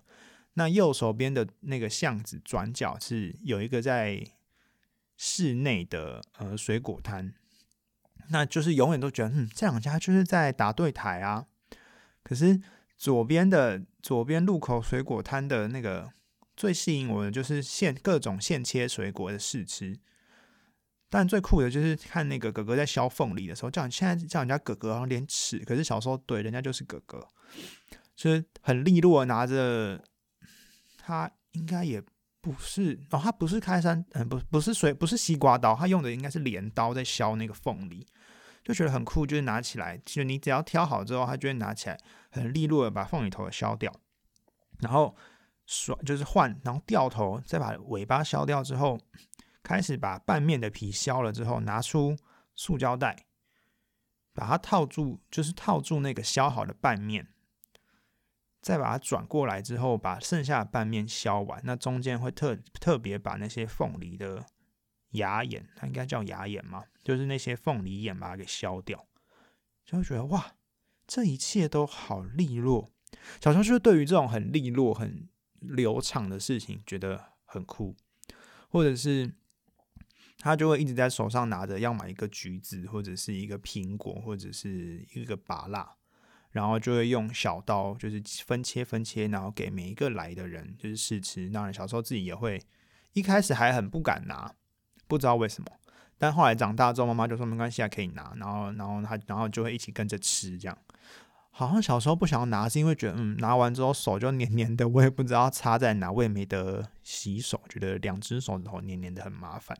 [0.55, 4.23] 那右手边的那个巷子转角是有一个在
[5.19, 7.35] 室内的呃水果摊，
[8.31, 11.47] 那就是永远都觉得，嗯，这两家就是在打对台啊。
[12.23, 12.61] 可是
[12.97, 16.11] 左边的左边路口水果摊的那个
[16.57, 19.99] 最吸引我的就是现各种现切水果的试吃，
[21.11, 27.27] 但最酷的就是看那个哥哥在削凤梨的时候，叫现在叫人家哥哥好像连齿，可是小时候对人家就是哥哥，
[28.15, 30.03] 就是很利落拿着。
[31.05, 32.01] 他应该也
[32.43, 38.05] 不是哦，他不是开山，嗯，不，不是水，不是西瓜刀，他用的应该是镰刀在削那个凤梨，
[38.65, 41.97] 就觉得很酷，就是拿起来，其实你只要挑好之后，他就会拿起来
[42.33, 43.95] 很利落的把凤梨头削掉，
[44.81, 45.15] 然后
[45.67, 48.99] 甩就是换，然后掉头再把尾巴削掉之后，
[49.63, 52.17] 开始把半面的皮削了之后，拿出
[52.57, 53.27] 塑胶袋，
[54.35, 57.29] 把它套住，就是套住那个削好的半面。
[58.63, 64.47] 再把它转过来之后，把剩下的半面削完，那中间会特特别把那些凤梨的
[65.11, 69.05] 芽眼，它应该叫芽眼嘛，就是那些凤梨眼把它给削掉，
[69.85, 70.55] 就会觉得哇，
[71.09, 72.93] 这一切都好利落。
[73.41, 77.97] 小时候就是对于这种很利落、很流畅的事情觉得很酷，
[78.69, 79.35] 或者是
[80.39, 85.97] 他就会一直在手上拿着，要买一个橘子，或者是一个苹果，或者是一个芭辣。
[86.53, 91.51] 然后就会用小刀，就是分切分切，然后给每一个来的人就是试吃。
[91.51, 92.63] 当然小时候自己也会，
[93.15, 94.55] 一开始还很不敢拿，
[95.09, 95.69] 不知道为什么。
[96.19, 98.33] 但后来长大之后，妈妈就说没关系啊，可以拿。
[98.37, 100.57] 然后，然后他，然后就会一起跟着吃。
[100.57, 100.79] 这样，
[101.51, 109.77] 好像小时候不想要拿，是因为觉得嗯，拿完之后手就黏黏的，我也不知道插在哪，我也没得洗手，觉得两只手指头黏黏的很麻烦。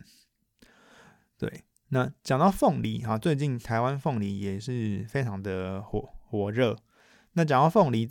[1.39, 6.15] 对，那讲到凤梨哈，最近台湾凤梨也是非常的火。
[6.33, 6.79] 火热，
[7.33, 8.09] 那讲到凤梨，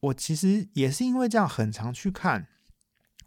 [0.00, 2.48] 我其实也是因为这样很常去看，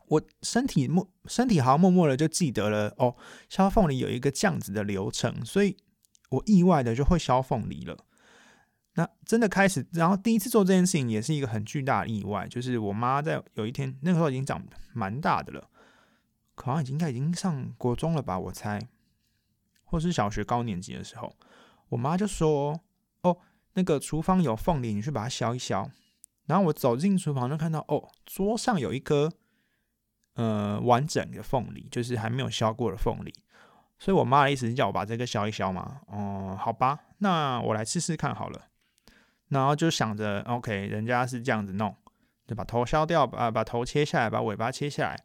[0.07, 3.15] 我身体默身体好像默默的就记得了哦，
[3.47, 5.77] 削凤梨有一个这样子的流程，所以
[6.31, 7.95] 我意外的就会削凤梨了。
[8.95, 15.69] 那真的开始，然后第一次做这件事情也是一个很巨大的意外，就是我妈在有一天那个时候已经长蛮大的了，
[16.55, 18.81] 好像已经应该已经上国中了吧，我猜，
[19.83, 21.35] 或是小学高年级的时候，
[21.89, 22.81] 我妈就说。
[23.73, 25.89] 那个厨房有凤梨，你去把它削一削。
[26.47, 29.31] 然后我走进厨房就看到，哦，桌上有一颗
[30.33, 33.33] 呃完整的凤梨，就是还没有削过的凤梨。
[33.97, 36.01] 所以我妈的意思是叫我把这个削一削嘛。
[36.07, 38.67] 哦，好吧，那我来试试看好了。
[39.49, 41.95] 然后就想着，OK，人家是这样子弄，
[42.47, 45.23] 就把头削掉，把把头切下来，把尾巴切下来，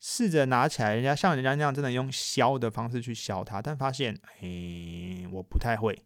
[0.00, 6.04] 试着拿起来，人家像人家那样真的用削的方式去削它，但发现，哎，我不太会。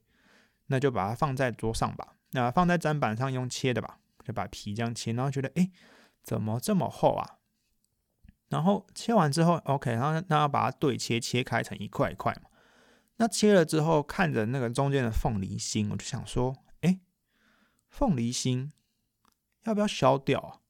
[0.73, 5.71] 那就把它放在桌上吧，那放在砧板上用切的吧，就把皮这样切，然后觉得哎，
[6.23, 7.37] 怎么这么厚啊？
[8.49, 12.49] 然后切完之后，OK，然后那要把它对切，切开成一块一块嘛。
[13.17, 16.99] 那切了之后，看着那个中间的凤梨心，我就想说，哎，
[17.91, 18.73] 凤梨心
[19.65, 20.61] 要不要削掉啊？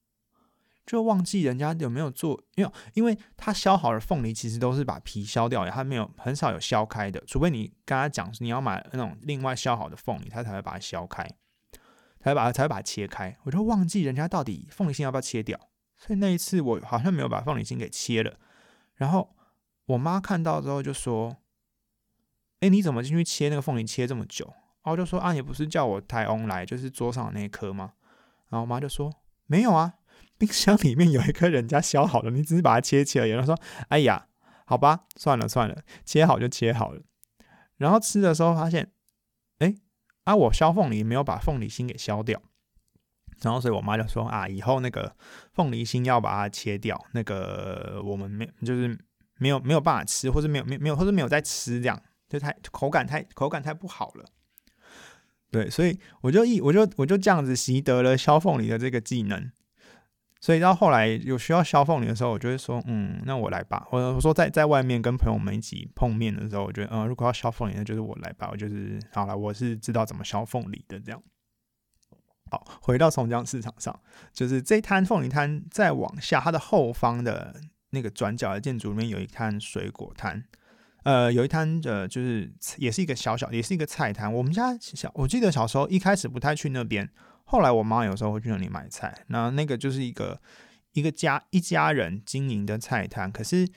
[0.93, 11.27] 就忘记人家有没有做，因为因为他削好的凤梨其实都是把皮削掉，他没有很少有削开的，除非你跟他讲你要买那种另外削好的凤梨，他才会把它削开，
[12.21, 13.35] 才会把它才会把它切开。
[13.45, 15.59] 我就忘记人家到底凤梨心要不要切掉，
[15.97, 18.35] 所以那一次我好像没有把凤梨心给切了。
[18.97, 19.35] 然后
[19.87, 21.39] 我妈看到之后就说
[22.61, 24.45] ：“哎，你怎么进去切那个凤梨切这么久？”
[24.85, 27.95] 然后就说：“啊，你不是叫我抬翁来，就是桌上的那一颗吗？”
[28.53, 29.11] 然后我妈就说
[29.49, 29.95] ：“没有啊。”
[30.43, 33.31] 冰箱里面有一颗人家削好了，你只是把它切切而已。
[33.31, 33.57] 然后说
[33.91, 34.27] ：“哎呀，
[34.67, 37.01] 好吧，算了算了，切好就切好了。”
[37.79, 38.91] 然后吃的时候发现，
[39.61, 39.73] 哎，
[40.25, 42.43] 啊，我削凤梨没有把凤梨心给削掉。
[43.43, 45.15] 然后所以我妈就说：“啊，以后那个
[45.53, 48.99] 凤梨心要把它切掉，那个我们没就是
[49.39, 54.25] 没有没有办法吃，或者没有没没有或者没有在吃，这样就太口感太口感太不好了。”
[55.53, 59.53] 对，所以我就一我就我就这样子习得了削凤梨的这个技能。
[60.43, 63.87] 所以到后来有需要削凤梨的时候，我就会说，嗯，那我来吧。
[63.93, 68.49] 我我说在在外面跟朋友们一起碰面的时候，我觉得，嗯，如果要削凤梨，那就是我来吧。
[68.51, 70.99] 我就是好了，我是知道怎么削凤梨的。
[70.99, 71.23] 这样，
[72.51, 73.97] 好，回到松江市场上，
[74.33, 77.55] 就是这摊凤梨摊再往下，它的后方的
[77.91, 80.43] 那个转角的建筑里面有一摊水果摊，
[81.05, 84.35] 呃，有一摊呃，就是也是一个小小，也是一个菜摊。
[84.35, 87.09] 我们家小，我记得小时候一开始不太去那边。
[87.53, 90.41] 后来我妈有时候会去那里买菜，那那个就是一个
[90.93, 93.31] 一个家一家人经营的菜摊。
[93.31, 93.69] 可是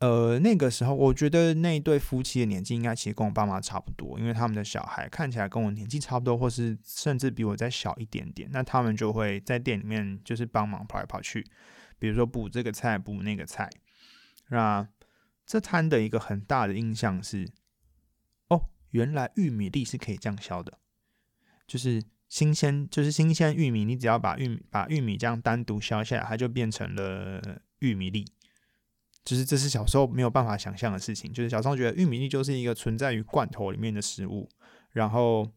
[0.00, 8.48] 呃，那个时候我觉得那一对夫妻的年纪应该其实跟我爸妈差不多，因为他们的小孩看起来跟我年纪差不多，或是甚至比我再小一点点。
[8.50, 11.46] 那他们就会在店里面就是帮忙跑来跑去，
[11.98, 13.68] 比如说补这个菜，补那个菜。
[14.48, 14.88] 那
[15.44, 17.46] 这摊的一个很大的印象是，
[18.48, 20.78] 哦，原来玉米粒是可以这样削的，
[21.66, 28.26] 就是新鲜，就是新鲜玉米，你只要把玉米把玉米这样单独削下来，它就变成了玉米粒。
[29.24, 34.46] 就是这是小时候没有办法想象的事情，就是小时候觉得玉米粒就是一个存在于罐头里面的食物，
[34.90, 35.50] 然后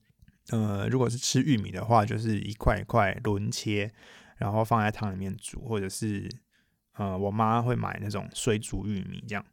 [0.51, 3.91] 呃，如果是吃玉米的话，就是一块一块轮切，
[4.37, 6.29] 然后放在汤里面煮，或者是
[6.93, 9.45] 呃，我妈会买那种水煮玉米这样，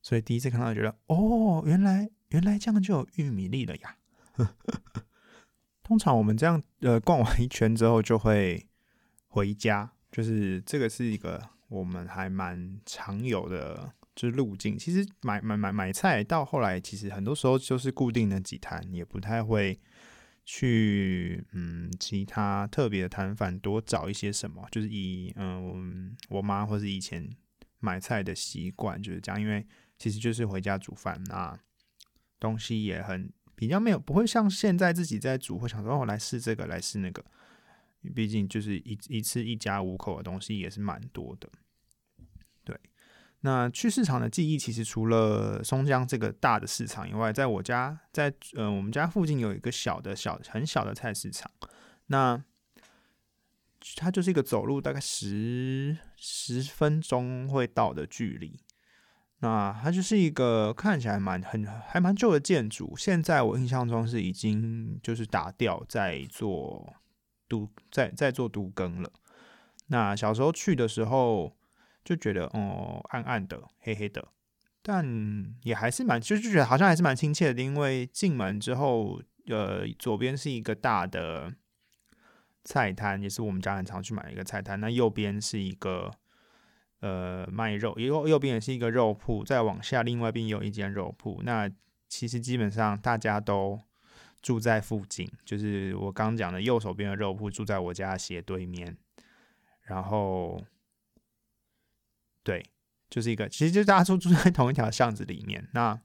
[0.00, 3.96] 所以第一次看到觉得哦，原来原来这样就有玉米粒了呀。
[5.90, 8.64] 通常我们这样呃逛完一圈之后就会
[9.26, 11.50] 回家，就是这个是一个。
[11.66, 14.76] 我们还蛮常有的，就是路径。
[14.76, 19.80] 其实买买买买菜到后来，其实很多时候就是固定的几摊，也不太会
[20.44, 24.66] 去嗯其他特别的摊贩多找一些什么。
[24.72, 27.28] 就是以嗯我妈或是以前
[27.78, 29.64] 买菜的习惯就是这样，因为
[29.96, 31.56] 其实就是回家煮饭，那
[32.40, 37.22] 东西也很比较没有不会像现在自己在煮，会想说我来试这个来试那个。
[38.14, 41.46] 毕竟就是一一次一家五口的东西也是蛮多的，
[42.64, 42.74] 对。
[43.40, 51.50] 那去市场的记忆其实除了松江这个大的市场以外，在我家在呃我们家附近有一个小的小很小的菜市场，
[52.06, 52.42] 那
[53.96, 58.58] 它就是一个走路大概十十分钟会到的距离。
[59.40, 66.94] 那它就是一个看起来蛮很还蛮旧的建筑，现在我印象中是已经就是打掉在做。
[67.50, 69.10] 都在在做都更了。
[69.88, 71.56] 那小时候去的时候
[72.04, 74.28] 就觉得哦暗暗的黑黑的，
[74.82, 75.04] 但
[75.64, 77.60] 也还是蛮就就觉得好像还是蛮亲切的。
[77.60, 81.52] 因为进门之后，呃，左边是一个大的
[82.62, 84.78] 菜摊，也是我们家很常去买一个菜摊。
[84.78, 86.12] 那右边是一个
[87.00, 89.44] 呃卖肉，右右边也是一个肉铺。
[89.44, 91.40] 再往下，另外一边有一间肉铺。
[91.44, 91.70] 那
[92.08, 93.80] 其实基本上大家都。
[94.42, 98.96] 住在附近，就是我刚讲的右手边的肉铺，住在我家斜对面。
[99.82, 100.64] 然后，
[102.42, 102.64] 对，
[103.10, 105.68] 就是一个，其实就大家都住在同一条巷子里面。
[105.74, 106.00] 那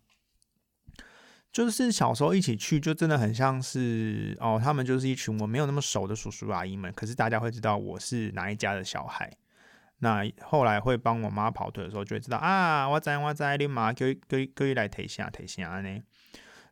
[1.49, 6.91] 就是小时候一起去，就真的很像是哦，他们就是一群我没有那么熟的叔叔阿姨们。
[6.91, 9.31] 可是大家会知道我是哪一家的小孩。
[9.99, 16.01] 那后来会帮我妈跑腿的时候，就会知道啊，我在我在你妈可以可以可以来提下提下呢。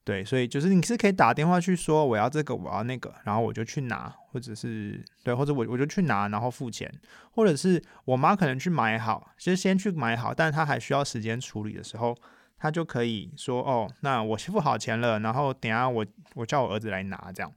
[0.06, 6.94] 对，所以就是你是可以打电话去说我要这个，我要那个，然后我就去拿，或者是对，或者我我就去拿，然后付钱，
[7.32, 12.14] 或者是我妈可能去买好，其实先去买好，但是她还需要时间处理的时候，
[12.58, 16.06] 她就可以说哦，那我付好钱了，然后等下我
[16.36, 17.50] 我叫我儿子来拿，这样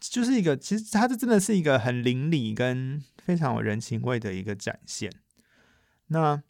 [0.00, 5.12] 就是一个其实它这真的是一个很邻里跟非常有人情味的一个展现。
[6.06, 6.42] 那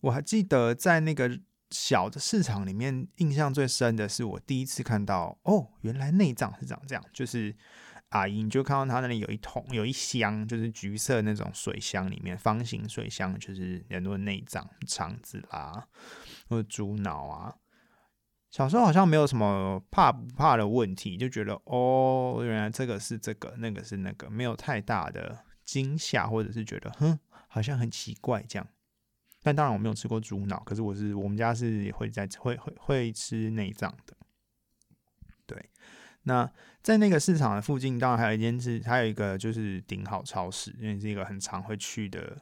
[0.00, 1.40] 我还记得在那个。
[1.70, 7.04] 小的市场里面，印象最深的是我第一次看到哦，原来内脏是长这样。
[7.12, 7.52] 就是
[8.10, 15.88] 阿姨，你就看到她那里有一桶，有一箱，就是橘色那种水箱，里面方形水箱，就是很多内脏、肠子啦，
[16.48, 17.56] 或者猪脑啊。
[18.54, 28.64] 小时候好像没有什么怕不怕的问题，就觉得哦，原来这个是这个，那个是那个，没有太大的惊吓，或者是觉得哼，好像很奇怪这样。
[29.42, 34.16] 但当然我没有吃过猪脑，可是我是我们家是会在会会会吃内脏的。
[35.46, 35.70] 对，
[36.22, 36.48] 那
[36.80, 42.40] 在那个市场的附近，当然还有一间是还有一个就是顶好超市，因为是一个很常会去的，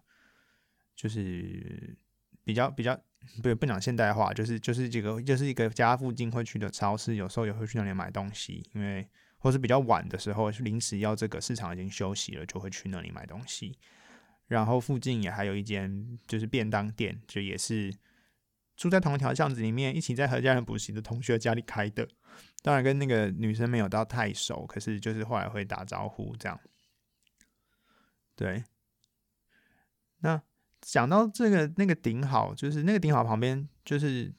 [0.94, 1.96] 就是
[2.44, 2.98] 比较比较
[3.42, 13.78] 不不讲现代化，就是就是这个就是一个家附近会去的超市，有时候也会去那里买东西，因为或是比较晚的时候临时要这个市场已经休息了，就会去那里买东西。
[14.48, 17.94] 然后附近也还有一间就是便当店，就也是
[18.76, 22.06] 住在同一条巷子里面，一起在和家人补习的同学家里开的。
[22.60, 26.60] 当然跟那个女生没有到太熟，可是就是后来会打招呼这样。
[28.36, 28.62] 对，
[30.18, 30.42] 那
[30.82, 34.30] 讲到这个那个顶好，就是那个顶好旁边，就是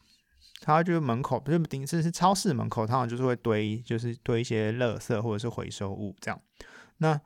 [0.61, 6.39] 它就是门口不是顶是是超市门口，它好像就是会堆就是堆一些垃圾或者是回收物这样。
[6.97, 7.19] 那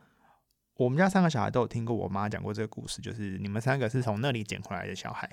[0.76, 5.30] 我们家三个小孩都有听过我妈讲过这个故事，就是你们三个是从那里捡回来的小孩。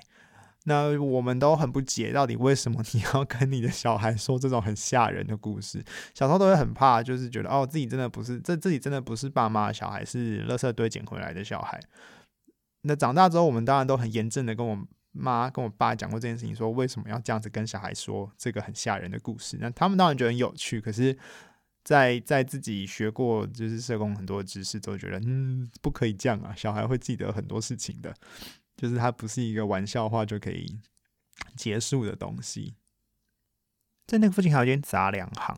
[0.67, 5.83] 那我们都很不解，到底为什么你要跟你的小孩说这种很吓人的故事？
[6.15, 11.79] 小时候都会很怕，就是觉得哦，自己真的不是这自己真的不是爸妈的小孩，是垃圾堆捡回来的小孩。
[12.87, 14.77] 那长大之后，我们当然都很严正的跟我
[15.11, 19.57] 妈跟我爸讲过这件事情，说为什么要这样子跟小孩说这个很吓人的故事？
[19.59, 21.17] 那他们当然觉得很有趣，可是，
[21.83, 28.13] 在在自己学过就是社工很多知识，都觉得嗯不可以这样啊，小孩会记得很多事情的，
[28.77, 30.79] 就是它不是一个玩笑话就可以
[31.55, 32.75] 结束的东西。
[34.05, 35.57] 在那个附近还有一间杂粮行。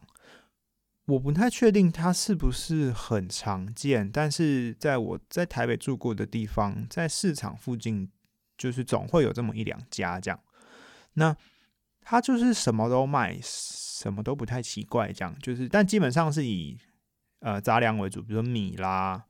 [1.08, 8.12] 我不太确定它是不是很常见，但是在我在台北住过的地方，在市场附近，
[8.58, 10.38] 就是总会有这么一两家这样。
[11.14, 11.34] 那
[12.02, 16.78] 它就是什么都卖，什么都不太奇怪这样，就是但基本上是以
[17.40, 19.24] 呃杂粮为主，比如说米啦、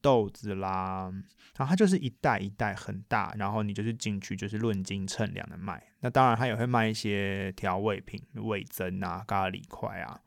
[0.00, 1.10] 豆子啦，
[1.56, 5.82] 然后它就是一袋一袋很大，然后你就是进去就是论斤称量的卖。
[5.98, 10.20] 那当然它也会卖一些调味品、味增啊、咖喱块啊。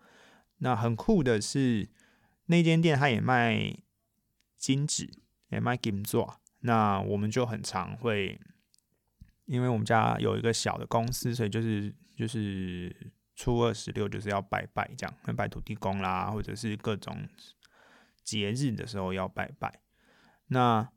[0.59, 1.87] 那很酷的是，
[2.47, 3.77] 那间店它也卖
[4.57, 5.07] 金纸，
[5.49, 6.39] 也卖金座。
[6.61, 8.41] 那我们就很常会，
[9.45, 17.29] 因为我们家有一个小的公司，所以就是就是初二十六就是要拜拜这样，拜土地公啦，或者是各种
[18.23, 19.81] 节日的时候要拜拜。
[20.47, 20.89] 那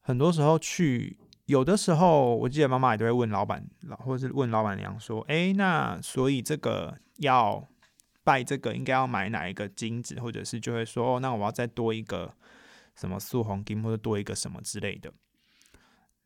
[0.00, 3.68] 很多时候去，有的时候我记得妈妈也都会问老板，
[3.98, 7.68] 或者是问老板娘说：“哎，那所以这个要。”
[8.28, 12.34] 拜这个应该要买哪一个金子，或者是就会说哦，那我要再多一个
[12.94, 15.10] 什么素红金，或者多一个什么之类的。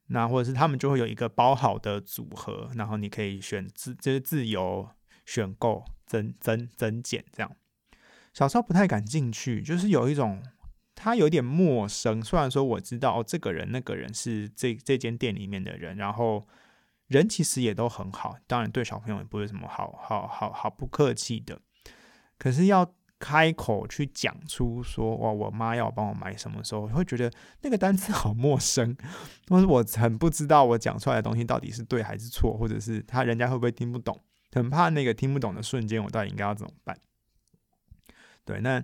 [0.08, 4.90] 那或者是他们就会有一个包好的组合，然后你可以选自就是自由
[5.24, 7.56] 选购增增增减这样。
[8.34, 10.42] 小时候不太敢进去，就是有一种
[10.94, 12.20] 他有点陌生。
[12.20, 16.46] 虽然说我知道，这个人那个人是这这间店里面的人，然后
[17.06, 21.60] 人其实也都很好，当然对小朋友也不是什么好好好好不客气的。
[22.42, 27.30] 可是要开口去讲出说哇，我妈要帮我买什么时候，会觉得
[27.60, 28.96] 那个单词好陌生，
[29.46, 34.20] 或是我很不知道我讲出来的东西到底是对还是错，或者是他人家会不会听不懂，
[34.50, 36.98] 很怕那个听不懂的瞬间，我到底应该要怎么办？
[38.44, 38.82] 对，那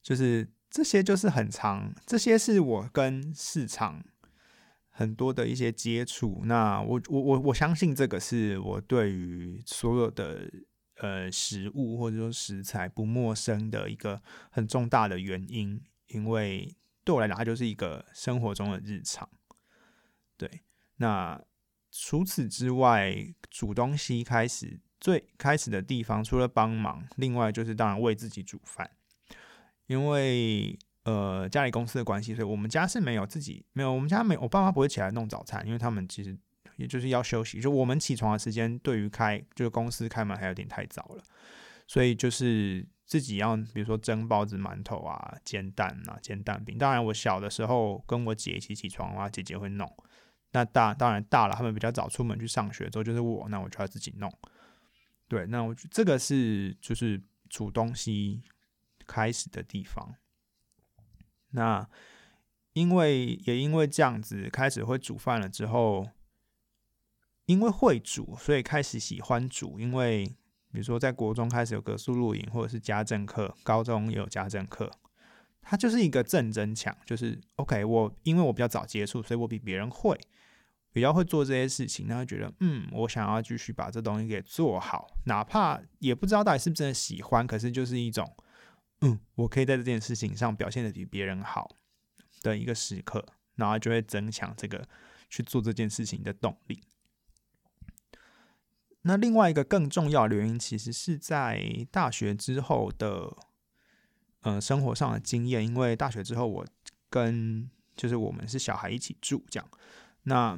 [0.00, 4.00] 就是这些就是很长，这些是我跟市场
[4.90, 6.42] 很多的一些接触。
[6.44, 10.48] 那我我我我相信这个是我对于所有的。
[10.96, 19.28] 呃，食物或者说食材不陌生的一个很重大的原因，因为对我来讲，它就是一个生活中的日常。
[20.36, 20.62] 对，
[20.96, 21.42] 那
[21.90, 23.16] 除此之外，
[23.50, 28.90] 煮东西开始最开始的地方，除了帮忙，另外就是当然为自己煮饭。
[29.86, 36.38] 因为呃，家里公司的关系，所以我们家是没有自己没有，我们家没，我爸妈不会起来弄早餐，因为他们其实。
[36.76, 41.22] 也就是要休息，就我们起床的时间，对于开就是公司开门还有点太早了，
[41.86, 46.78] 所以就是自己要，比如说蒸包子、馒头啊、煎蛋啊、煎蛋饼。
[46.78, 49.90] 当然，我小的时候跟我姐一起起床的话，姐姐会弄。
[50.52, 54.32] 那大当然大了，他们比较早出门去上学之后，就是我，那我就要自己弄。
[55.28, 58.42] 对，那我这个是就是煮东西
[59.06, 60.14] 开始的地方。
[61.50, 61.86] 那
[62.72, 66.08] 因为也因为这样子开始会煮饭了之后。
[67.52, 69.78] 因为会煮，所以开始喜欢煮。
[69.78, 70.24] 因为
[70.70, 74.90] 比如说，在国中开始有格数录影，或者是家政课，高中也有家政课，
[75.60, 76.96] 它就是一个正增强。
[77.04, 80.18] 就是 OK，我因为我比较早接触，所以我比别人会，
[80.92, 82.06] 比较会做这些事情。
[82.08, 88.34] 然后觉得，嗯，我想要继续把这东西给做好，哪怕也不知道到底是不是真的喜欢，可是就是一种，
[89.02, 91.76] 嗯，我可以在这件事情上表现的比别人好
[92.40, 93.22] 的一个时刻，
[93.56, 94.82] 然后就会增强这个
[95.28, 96.82] 去做这件事情的动力。
[99.02, 103.36] 那另外一个更重要的原因，其实是在大学之后的，
[104.42, 105.66] 呃，生活上的经验。
[105.66, 106.66] 因为大学之后，我
[107.10, 109.68] 跟就是我们是小孩一起住这样。
[110.22, 110.56] 那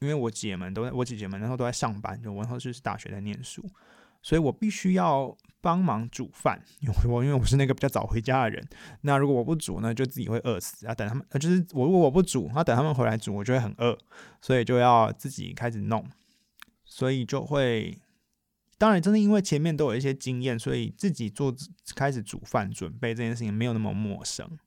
[0.00, 3.64] 因为我姐们都在，我姐姐们那时候都在上班，就我那时候就是大学在念书，
[4.20, 6.60] 所以我必须要帮忙煮饭。
[6.80, 8.68] 因为我因为我是那个比较早回家的人，
[9.02, 10.86] 那如果我不煮呢，就自己会饿死。
[10.86, 13.96] 要等他们，就是我如果我不煮，那等他们回来煮，我就会很饿，
[14.40, 16.04] 所以就要自己开始弄。
[17.00, 17.96] 所以就会，
[18.76, 21.50] 当然，真的因为前面都有一些经验，所以自己做
[21.96, 24.58] 开始煮饭准备这件事情没有那么陌生，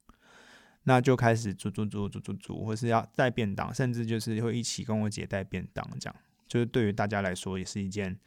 [0.86, 6.15] 那就开始煮煮煮煮煮煮，或是要带便当，甚至就是会一起跟我姐带便当，这样
[6.47, 8.19] 就是对于大家来说也是一件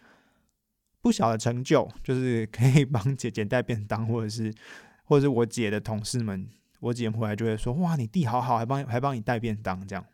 [1.01, 4.55] 不小的成就，就是可以 帮姐姐带便当，或者是
[5.03, 6.49] 或者是我姐的同事们，
[6.79, 10.07] 我姐回来就会说：“哇，你弟好好，还帮还帮你带便当。”这样，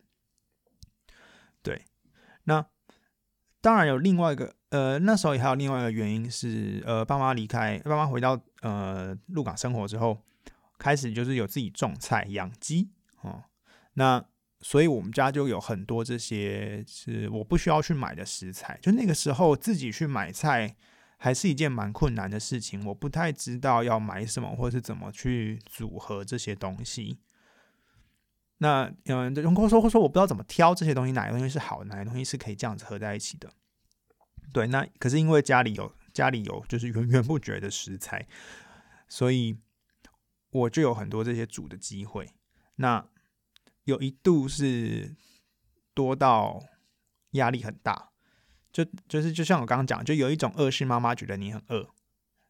[1.61, 1.85] 对，
[2.45, 2.65] 那。
[3.63, 10.21] 当然有另外一个，呃，那时候也还有另外一个原因是，呃，爸妈离开，爸妈回到呃鹿港生活之后，
[10.77, 12.89] 开始就是有自己种菜养鸡
[13.21, 13.41] 哦。
[13.93, 14.21] 那
[14.59, 18.77] 所以我们家就有很多这些是我不需要去买的食材。
[18.81, 20.75] 就那个时候自己去买菜
[21.15, 27.17] 还是一件蛮困难的事情，我不太知道要买什么或是怎么去组合这些东西。
[28.59, 29.35] 那，有人
[29.69, 33.51] 说会说我不知道怎么挑这些东西，哪个东西是好，哪个东西是可以这样子合在一起的。
[34.53, 38.25] 对，那可是因为家里有家里有就是源源不绝的食材，
[39.09, 39.57] 所以
[40.51, 42.29] 我就有很多这些煮的机会。
[42.75, 43.05] 那
[43.85, 45.15] 有一度是
[45.93, 46.63] 多到
[47.31, 48.11] 压力很大，
[48.71, 51.89] 就就是就像我刚刚讲，就有一种饿是妈妈觉得你很饿，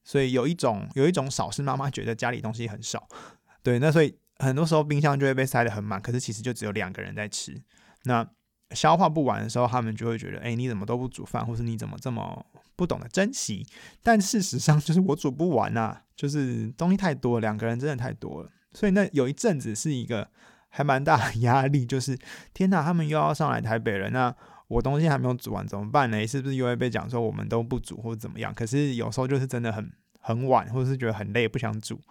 [0.03, 3.07] 所以有一种有一种少是妈妈觉得家里东西很少。
[3.63, 7.61] 对，那所以很多时候冰箱就会被塞得很满，可是其实就只有两个人在吃。
[8.03, 8.27] 那
[8.71, 13.65] 消化不完的时候，他们就会觉得，哎，你怎么都不煮饭，或是你怎么这么不懂得珍惜？
[14.01, 18.49] 但事实上，就是我煮不完呐，就是东西太多，两个人真的太多了。
[18.71, 20.27] 所以那有一阵子是一个
[20.69, 22.17] 还蛮大的压力，就是
[22.53, 24.35] 天哪，他们又要上来台北了，那
[24.67, 26.25] 我东西还没有煮完怎么办呢？
[26.25, 28.51] 是不是又会被讲说我们都不煮或者怎么样？
[28.51, 29.87] 可是有时候就是真的很
[30.19, 32.01] 很晚，或者是觉得很累，不想煮，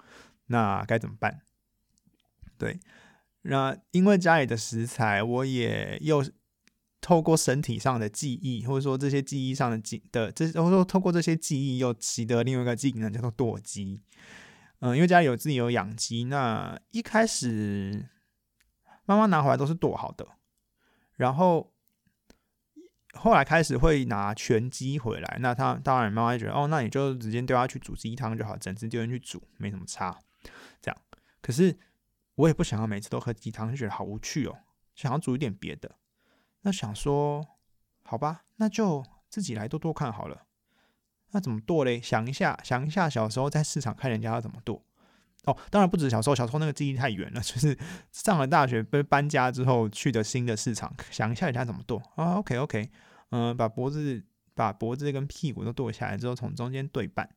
[0.46, 1.40] 那该怎么办？
[2.62, 2.80] 对，
[3.42, 6.24] 那因为家里的食材，我也又。
[7.04, 14.00] 透过身体上的记忆，或者说这些记忆上的记的，这或者说透过这些记忆又习得另外一个技能，叫做剁鸡。
[14.78, 18.08] 嗯，因为家里有自己有养鸡，那一开始
[19.04, 20.24] 妈妈拿回来都是剁好的，
[21.16, 21.72] 然后
[23.14, 30.16] 后来开始会拿全鸡回来，那他当然妈妈就觉得哦，那你就直接丢下去煮鸡汤就好，整只丢进去煮没什么差。
[30.80, 30.96] 这样，
[31.40, 31.76] 可是
[32.34, 34.58] 我也不想要每次都喝鸡汤，就觉得好无趣哦，
[34.94, 35.96] 想要煮一点别的。
[36.62, 37.46] 那想说，
[38.02, 40.46] 好吧，那就自己来剁剁看好了。
[41.32, 42.00] 那怎么剁嘞？
[42.00, 44.84] 想一下，想一下，小时候在市场看人家要怎么剁。
[45.44, 47.76] 哦，当然不止小时候，小时候那个记忆太远了， 就是
[48.12, 52.90] 上了大学被搬家之后去的新的市场，想一下人家怎么剁啊？OK OK，
[53.30, 54.24] 嗯，把脖子、
[54.54, 57.28] 把脖子跟屁股都剁下来之后，从中间对半，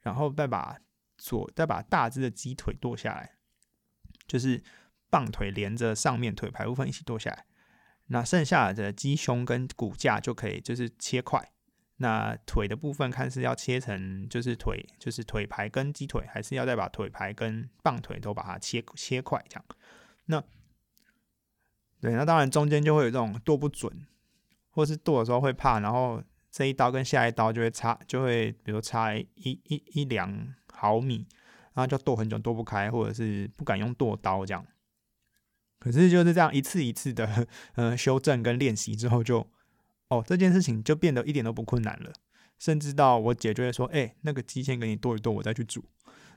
[0.00, 0.78] 然后再把
[1.18, 3.32] 左再把大只的鸡腿剁下来，
[4.28, 4.62] 就是
[5.10, 7.44] 棒腿连着上面腿排部分一起剁下来。
[8.10, 11.50] 那剩下的鸡胸跟骨架就可以就是切块，
[11.96, 19.64] 那腿的部分看是要切成就是腿就是腿排跟鸡腿，还是要再把腿排跟棒腿都把它切切块这样。
[20.26, 20.42] 那
[22.00, 24.06] 对，那当然中间就会有这种剁不准，
[24.70, 31.26] 或是剁的时候会怕，然后这一刀跟下一刀就会差，就会比如差一一一两毫米，
[31.78, 34.66] 然后就剁很久剁不开，或者是不敢用剁刀这样。
[35.78, 39.48] 可是就是这样一次一次的，呃，修正跟练习之后，就
[40.08, 42.12] 哦，这件事情就变得一点都不困难了。
[42.58, 45.84] 甚至到我姐就会说：“哎，那个鸡先给你剁一剁，我再去煮。”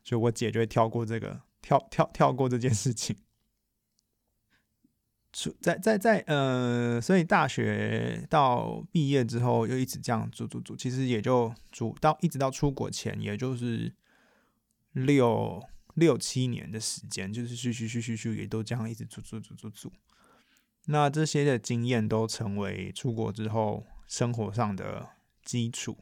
[0.06, 3.16] 所以我姐就会跳过这个，跳跳跳过这件事情。
[5.34, 13.92] 出在在在呃，所以大学到毕业之后，又一直这样煮煮煮，其实也就煮到一直到出国前，也就是
[14.94, 15.64] 六。
[15.96, 19.92] 六七年的时间，就是续续续续续，也都这样一直煮煮煮煮煮。
[20.86, 25.10] 那这些的经验都成为出国之后生活上的
[25.44, 25.98] 基础，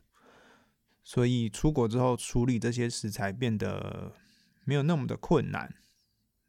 [1.04, 4.14] 所以出国之后处理这些食材变得
[4.64, 5.74] 没有那么的困难。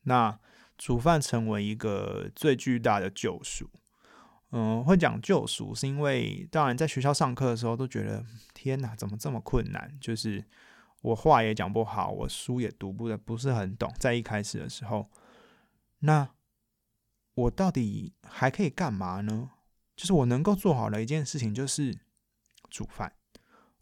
[0.03, 0.39] 那
[0.77, 3.71] 煮饭成为一个最巨大的救赎。
[4.51, 8.23] 嗯，会讲救赎，是因为当然在学校上课的时候都觉得
[8.53, 9.97] 天哪，怎么这么困难？
[9.99, 10.45] 就是。
[11.01, 15.11] 我话也讲不好，我书也读不的不是很懂，在一开始的时候，
[16.01, 16.31] 那
[17.35, 19.51] 我到底还可以干嘛呢？
[19.97, 21.99] 就是我能够做好的一件事情就是
[22.69, 23.15] 煮饭，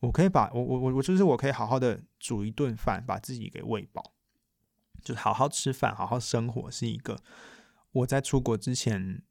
[0.00, 4.12] 我可以把我我我我就是我可以好好的煮一顿饭，把自己给喂饱，
[5.02, 7.20] 就好好吃饭，好好生活，是一个
[7.92, 9.22] 我在出国之前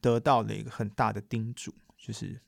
[0.00, 2.40] 得到的一个很大的叮嘱，就是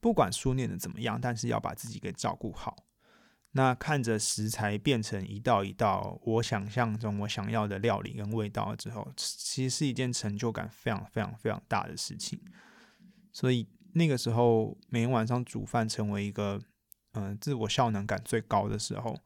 [0.00, 2.76] 不管书念的怎么样，但是要把自己给照顾好。
[3.52, 12.38] 那看着食材变成一道一道我想象中我想要的料理跟味道之后，其实是一件成就感非常非常非常大的事情。
[13.32, 16.60] 所以那个时候每天晚上煮饭成为一个
[17.12, 19.18] 嗯自我效能感最高的时候，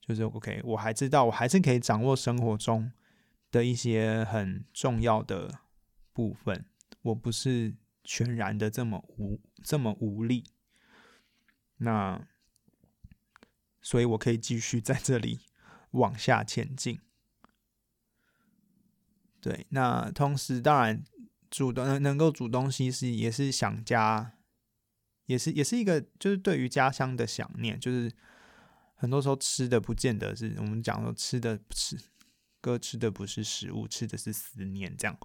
[0.00, 2.90] 就是 OK，我还知道我还是可以掌握生活中
[3.50, 5.50] 的一些很重要的
[6.12, 6.64] 部分，
[7.02, 10.44] 我不是全然的这么无这么无力。
[11.78, 12.28] 那。
[13.84, 15.40] 所以我可以继续在这里
[15.92, 16.98] 往下前进。
[19.40, 21.04] 对，那同时当然
[21.50, 24.38] 煮的能够煮东西是也是想家，
[25.26, 27.78] 也是也是一个就是对于家乡的想念。
[27.78, 28.10] 就是
[28.94, 31.98] 很多时候吃的不见得是我们讲说吃的不吃，
[32.62, 34.96] 哥吃的不是食物，吃的是思念。
[34.96, 35.18] 这样，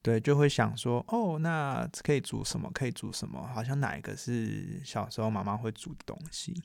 [0.00, 2.70] 对，就会想说，哦，那可以煮什么？
[2.72, 3.44] 可以煮什么？
[3.48, 6.62] 好像哪一个是小时候妈妈会煮东西？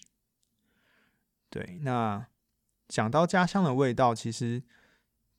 [1.49, 2.27] 对，那
[2.87, 4.63] 讲到家乡的味道，其实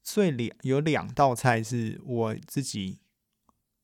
[0.03, 3.01] 最两有两道菜是我自己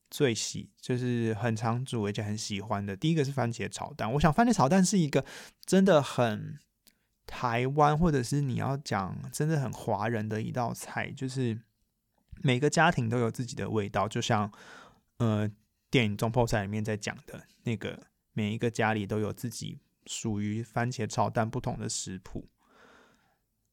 [0.09, 2.95] 最喜，就是很常煮而且很喜欢的。
[2.95, 5.25] 第一个是番茄炒蛋，我想番茄炒蛋是一个
[5.65, 6.59] 真的很
[7.25, 11.59] 台湾，或者是你要讲真的很华人的一道菜，就是。
[12.43, 14.51] 每个家庭都有自己的味道，就像
[15.17, 15.49] 呃
[15.89, 22.49] 电影《中破菜》里面在讲的那个，每一个家里都有自己属于番茄炒蛋不同的食谱。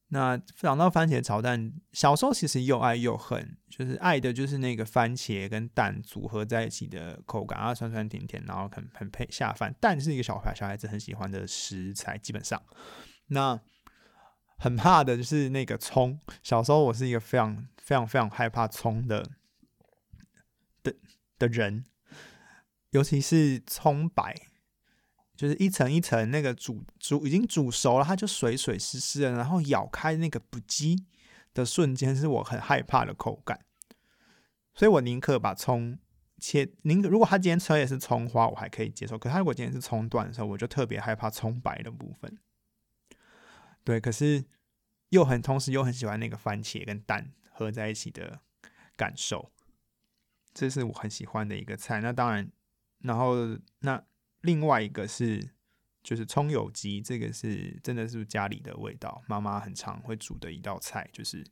[0.09, 9.74] 那讲到番茄炒蛋，小时候其实又爱又恨，就是爱的就是那个番茄跟蛋组合在一起的口感啊，酸酸甜甜，然后很很配下饭。
[9.80, 12.62] 蛋是一个小孩小孩子很喜欢的食材，基本上
[13.28, 13.61] 那。
[14.59, 16.20] 很怕的就是那个葱。
[16.41, 19.28] 小时候我是一个非常非常非常害怕葱的
[20.85, 20.95] 的
[21.37, 21.85] 的人，
[22.91, 24.33] 尤其是葱白，
[25.43, 31.05] 就是一层一层那个煮煮已经煮熟了，它就水水湿湿的，然后咬开那个不鸡
[31.53, 33.59] 的瞬间，是我很害怕的口感。
[34.72, 35.99] 所以我宁可把葱
[36.38, 39.18] 切，宁可如果他今天吃也是葱花，我还可以接受。
[39.18, 42.38] 可他如果今天是葱段的时候，我就特别害怕葱白的部分。
[43.82, 44.45] 对，可是
[45.09, 48.38] 又很同时又很喜欢那个番茄跟蛋合在一起的
[48.97, 49.51] 感受，
[50.55, 52.01] 这是我很喜欢的一个菜。
[52.01, 52.49] 那当然，
[53.01, 53.34] 然后
[53.80, 54.05] 那
[54.43, 55.51] 另外一个是
[56.03, 61.09] 就是葱油鸡，这个是真的是家里的味道，妈妈很常会煮的一道菜。
[61.12, 61.45] 就是，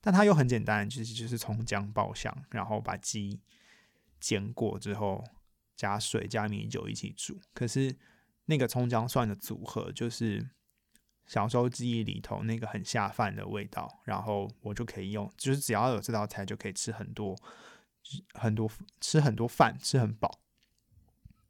[0.00, 3.40] 但它又很简单，其实就是葱姜爆香，然后把鸡
[4.20, 5.24] 煎过之后
[5.74, 7.40] 加水加米酒一起煮。
[7.52, 7.96] 可是
[8.44, 10.48] 那个葱姜蒜的组合就是。
[11.28, 17.36] 小时候记忆里头那个很下饭的味道，然后我就可以用，就是只要有这道菜就可以吃很多
[18.34, 18.70] 很多
[19.00, 20.38] 吃很多饭，吃很饱。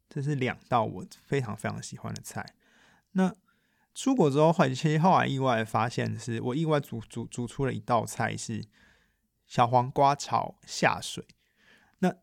[0.09, 2.53] 这是两道我非常非常喜欢的菜。
[3.11, 3.33] 那
[3.93, 8.63] 出国之后，其实后来意外发现，是我意外煮煮煮出了一道菜是
[9.47, 11.25] 小黄瓜炒下水。
[11.99, 12.15] 那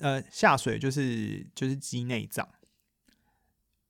[0.00, 2.48] 呃下水就是就是鸡内脏。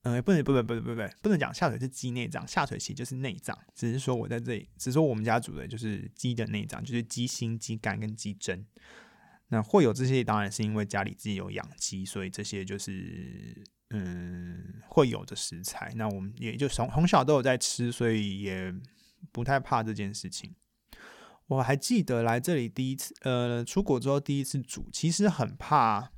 [0.03, 3.59] 呃，不能，不能，不能，不，不能讲下水是鸡内脏，下水其实就是内脏。
[3.75, 8.65] 只是说我在这里，只是说我们家煮的就是鸡的内脏，就是鸡心、鸡肝跟鸡胗。
[9.49, 15.93] 那会有这些，当然是因为家里自己有养鸡，所以这些就是嗯会有的食材。
[15.97, 18.75] 那我们也就从从小都有在吃，所以也
[19.33, 20.55] 不太怕这件事情。
[21.47, 26.11] 我还记得来这里第一次，呃，出国之后第一次煮，其实很怕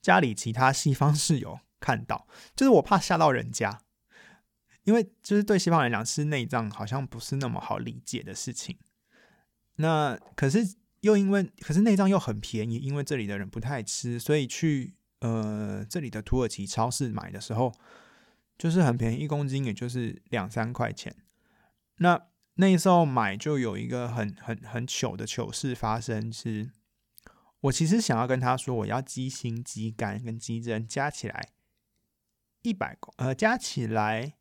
[0.00, 1.60] 家里其他西方室友。
[1.82, 3.80] 看到，就是我怕吓到人家，
[4.84, 8.78] 因为就是对西方人来讲，吃内脏好像不是那么好理解的事情。
[9.76, 17.72] 那可是又因为，可是内脏又很便宜，因为这里的人不太吃，所以去呃这里的土耳其超市买的时候，
[18.58, 21.16] 就是很便宜，一公斤也就是两三块钱。
[21.96, 26.70] 那那时候买就有一个很很很糗的糗事发生，是
[27.60, 31.52] 我其实想要跟他说，我要鸡心、鸡肝跟鸡胗加起来。
[32.62, 34.34] 一百公呃加起来，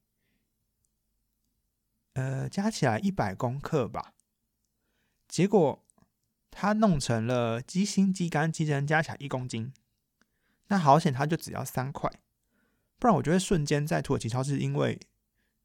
[2.15, 4.13] 呃加起来一百公克吧。
[5.25, 5.85] 结果
[6.51, 9.73] 他弄成了鸡心、鸡肝、鸡胗加起来一公斤。
[10.67, 12.11] 那好险，他就只要三块，
[12.99, 14.99] 不然我觉得瞬间在土耳其超市因为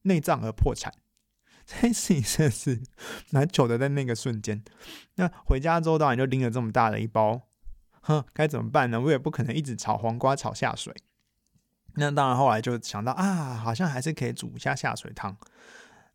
[0.02, 0.92] 内脏而破产。
[1.66, 2.82] 这件事情真的是
[3.30, 4.62] 蛮糗的，在那个瞬间。
[5.14, 7.48] 那回家之后当然就拎了这么大的一包，
[8.02, 9.00] 哼，该怎么办呢？
[9.00, 10.94] 我也不可能一直炒黄瓜炒下水。
[11.94, 15.38] 那当然，后来就想到啊，好像还是可以煮一下下水汤。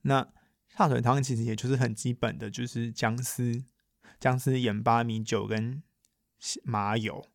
[0.02, 0.28] 那
[0.68, 3.64] 下水汤其实也就是很基本的，就是姜丝、
[4.20, 5.82] 姜丝、盐巴、米酒跟
[6.64, 7.26] 麻油。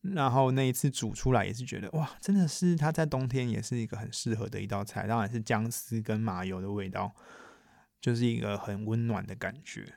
[0.00, 5.06] 然后那一次煮出来也是觉得哇，真的是它在冬天也是一个很适合的一道菜。
[5.06, 7.14] 当然是姜丝跟麻油的味道，
[8.00, 9.94] 就是一个很温暖的感觉。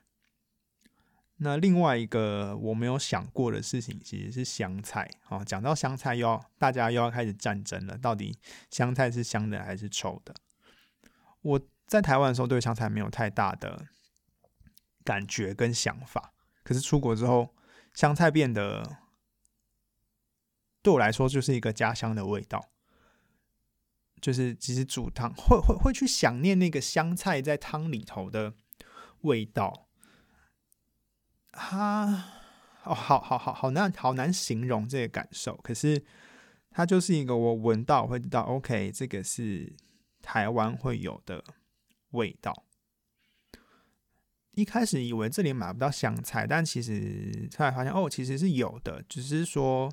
[1.38, 5.10] 那另外一个我没有想过的事情，其实是香菜。
[5.30, 7.98] 哦，讲到香菜，又要大家又要开始战争了。
[7.98, 8.38] 到底
[8.70, 10.36] 香菜是香的还是臭的？
[11.42, 13.86] 我在台湾的时候对香菜没有太大的
[15.04, 16.34] 感觉跟想法，
[16.64, 17.54] 可是出国之后，
[17.94, 18.98] 香菜变得
[20.82, 22.70] 对我来说就是一个家乡的味道。
[24.22, 28.54] 就是其实煮汤会会会去想念那个香菜在汤里头的
[29.22, 29.88] 味道。
[31.52, 32.26] 它
[32.84, 35.58] 哦，好好好好难好难形容这个感受。
[35.58, 36.06] 可是
[36.70, 39.76] 它就是一个我闻到会知道，OK，这个是
[40.22, 41.44] 台湾会有的
[42.12, 42.66] 味道。
[44.54, 49.90] 一开始以为这里买不到香菜，但其实后来发现哦，其实是有的，只是说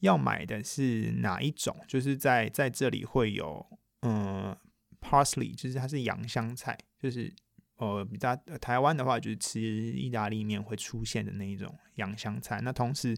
[0.00, 3.64] 要买的是哪一种，就是在在这里会有
[4.02, 4.56] 嗯
[5.00, 7.30] parsley，就是它是洋香菜，就是
[7.76, 12.60] 呃比较台湾的话就是吃意大利面会出现的那一种洋香菜。
[12.62, 13.16] 那同时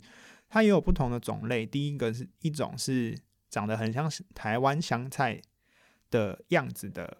[0.48, 3.16] 它也有不同的种类，第一个是一种是
[3.48, 5.40] 长得很像是台湾香菜
[6.10, 7.18] 的样子的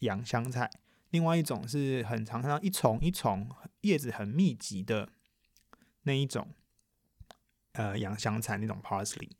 [0.00, 0.68] 洋香菜。
[1.12, 3.48] 另外一种是很长，像一丛一丛
[3.82, 5.08] 叶子很密集的
[6.02, 6.48] 那一种，
[7.72, 9.30] 呃，洋香菜那种 parsley。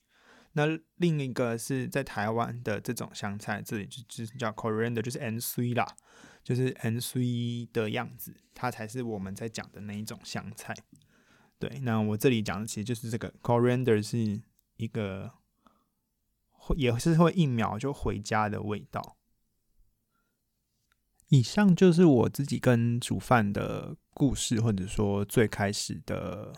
[0.52, 0.66] 那
[0.96, 5.96] 另一个是在台湾的这种香菜，这里就就是叫 coriander，就是 N C 啦，
[6.44, 10.74] 就是 N C 的样子，它才是我们在讲的那一种香菜。
[11.58, 14.42] 对，那我这里讲的其实就是这个 coriander 是
[14.76, 15.32] 一个
[16.50, 19.16] 会也是会一秒就回家的味道。
[21.32, 26.52] 以上就是我自己跟煮饭的故事，或者说最开始的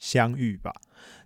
[0.00, 0.72] 相遇吧。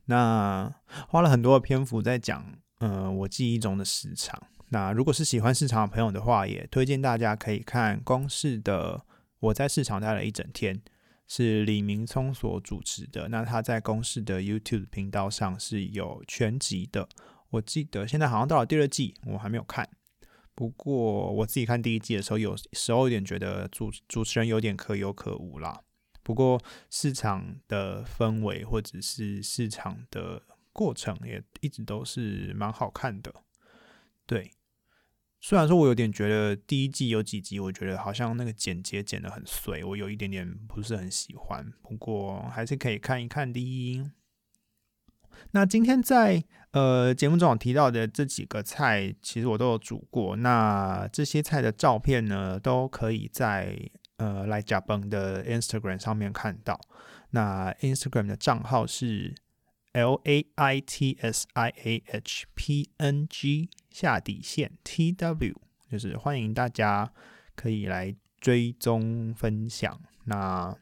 [0.07, 0.75] 那
[1.07, 2.45] 花了很多的篇幅在讲，
[2.81, 4.43] 呃，我记忆中的市场。
[4.71, 8.99] 那如果是喜欢市场的朋友的话，也推荐大家可以看公视的
[9.39, 10.75] 《我在市场待了一整天》，
[11.29, 13.29] 是李明聪所主持的。
[13.29, 17.09] 那他在公视的 YouTube 频道上是有全集的。
[17.51, 19.89] 我记得现在好像到了第二季，我还没有看。
[20.59, 25.85] 不过我自己看第一季的时候，有时候有点觉得主主持人有点可有可无啦。
[26.25, 30.43] 不过市场的氛围或者是市场的
[30.73, 33.33] 过程也一直都是蛮好看的。
[34.27, 34.51] 对，
[35.41, 41.73] 虽然说我有点觉得第一季有几集，我觉得好像那个剪接剪得很碎，我有一点点不是很喜欢。
[41.83, 44.03] 不过还是可以看一看第一。
[45.53, 50.37] 那今天在呃节目中有提到的这几个菜，其实我都有煮过。
[50.37, 53.79] 那这些菜的照片呢，都可以在
[54.17, 56.79] 呃来甲崩的 Instagram 上面看到。
[57.31, 59.35] 那 Instagram 的账号是
[59.93, 65.55] L A I T S I A H P N G 下底线 T W，
[65.91, 67.11] 就是欢迎大家
[67.55, 70.01] 可以来追踪分享。
[70.25, 70.77] 那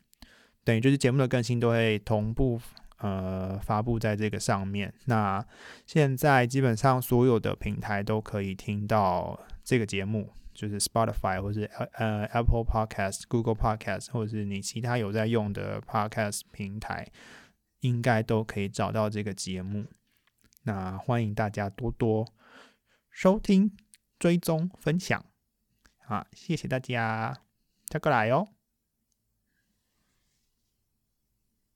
[0.64, 2.60] 等于就是节目的更新都会同步。
[2.98, 4.92] 呃，发布在这个上面。
[5.04, 5.44] 那
[5.86, 17.06] 现在基本上所有的平台都可以听到这个节目，就是 Spotify 或是呃 Apple Podcast、Google Podcast，或者是你其他有在用的 Podcast 平台，
[17.80, 19.86] 应该都可以找到这个节目。
[20.62, 22.26] 那欢迎大家多多
[23.10, 23.76] 收听、
[24.18, 25.24] 追踪、分享。
[26.06, 27.36] 啊，谢谢大家，
[27.88, 28.55] 再过来哦。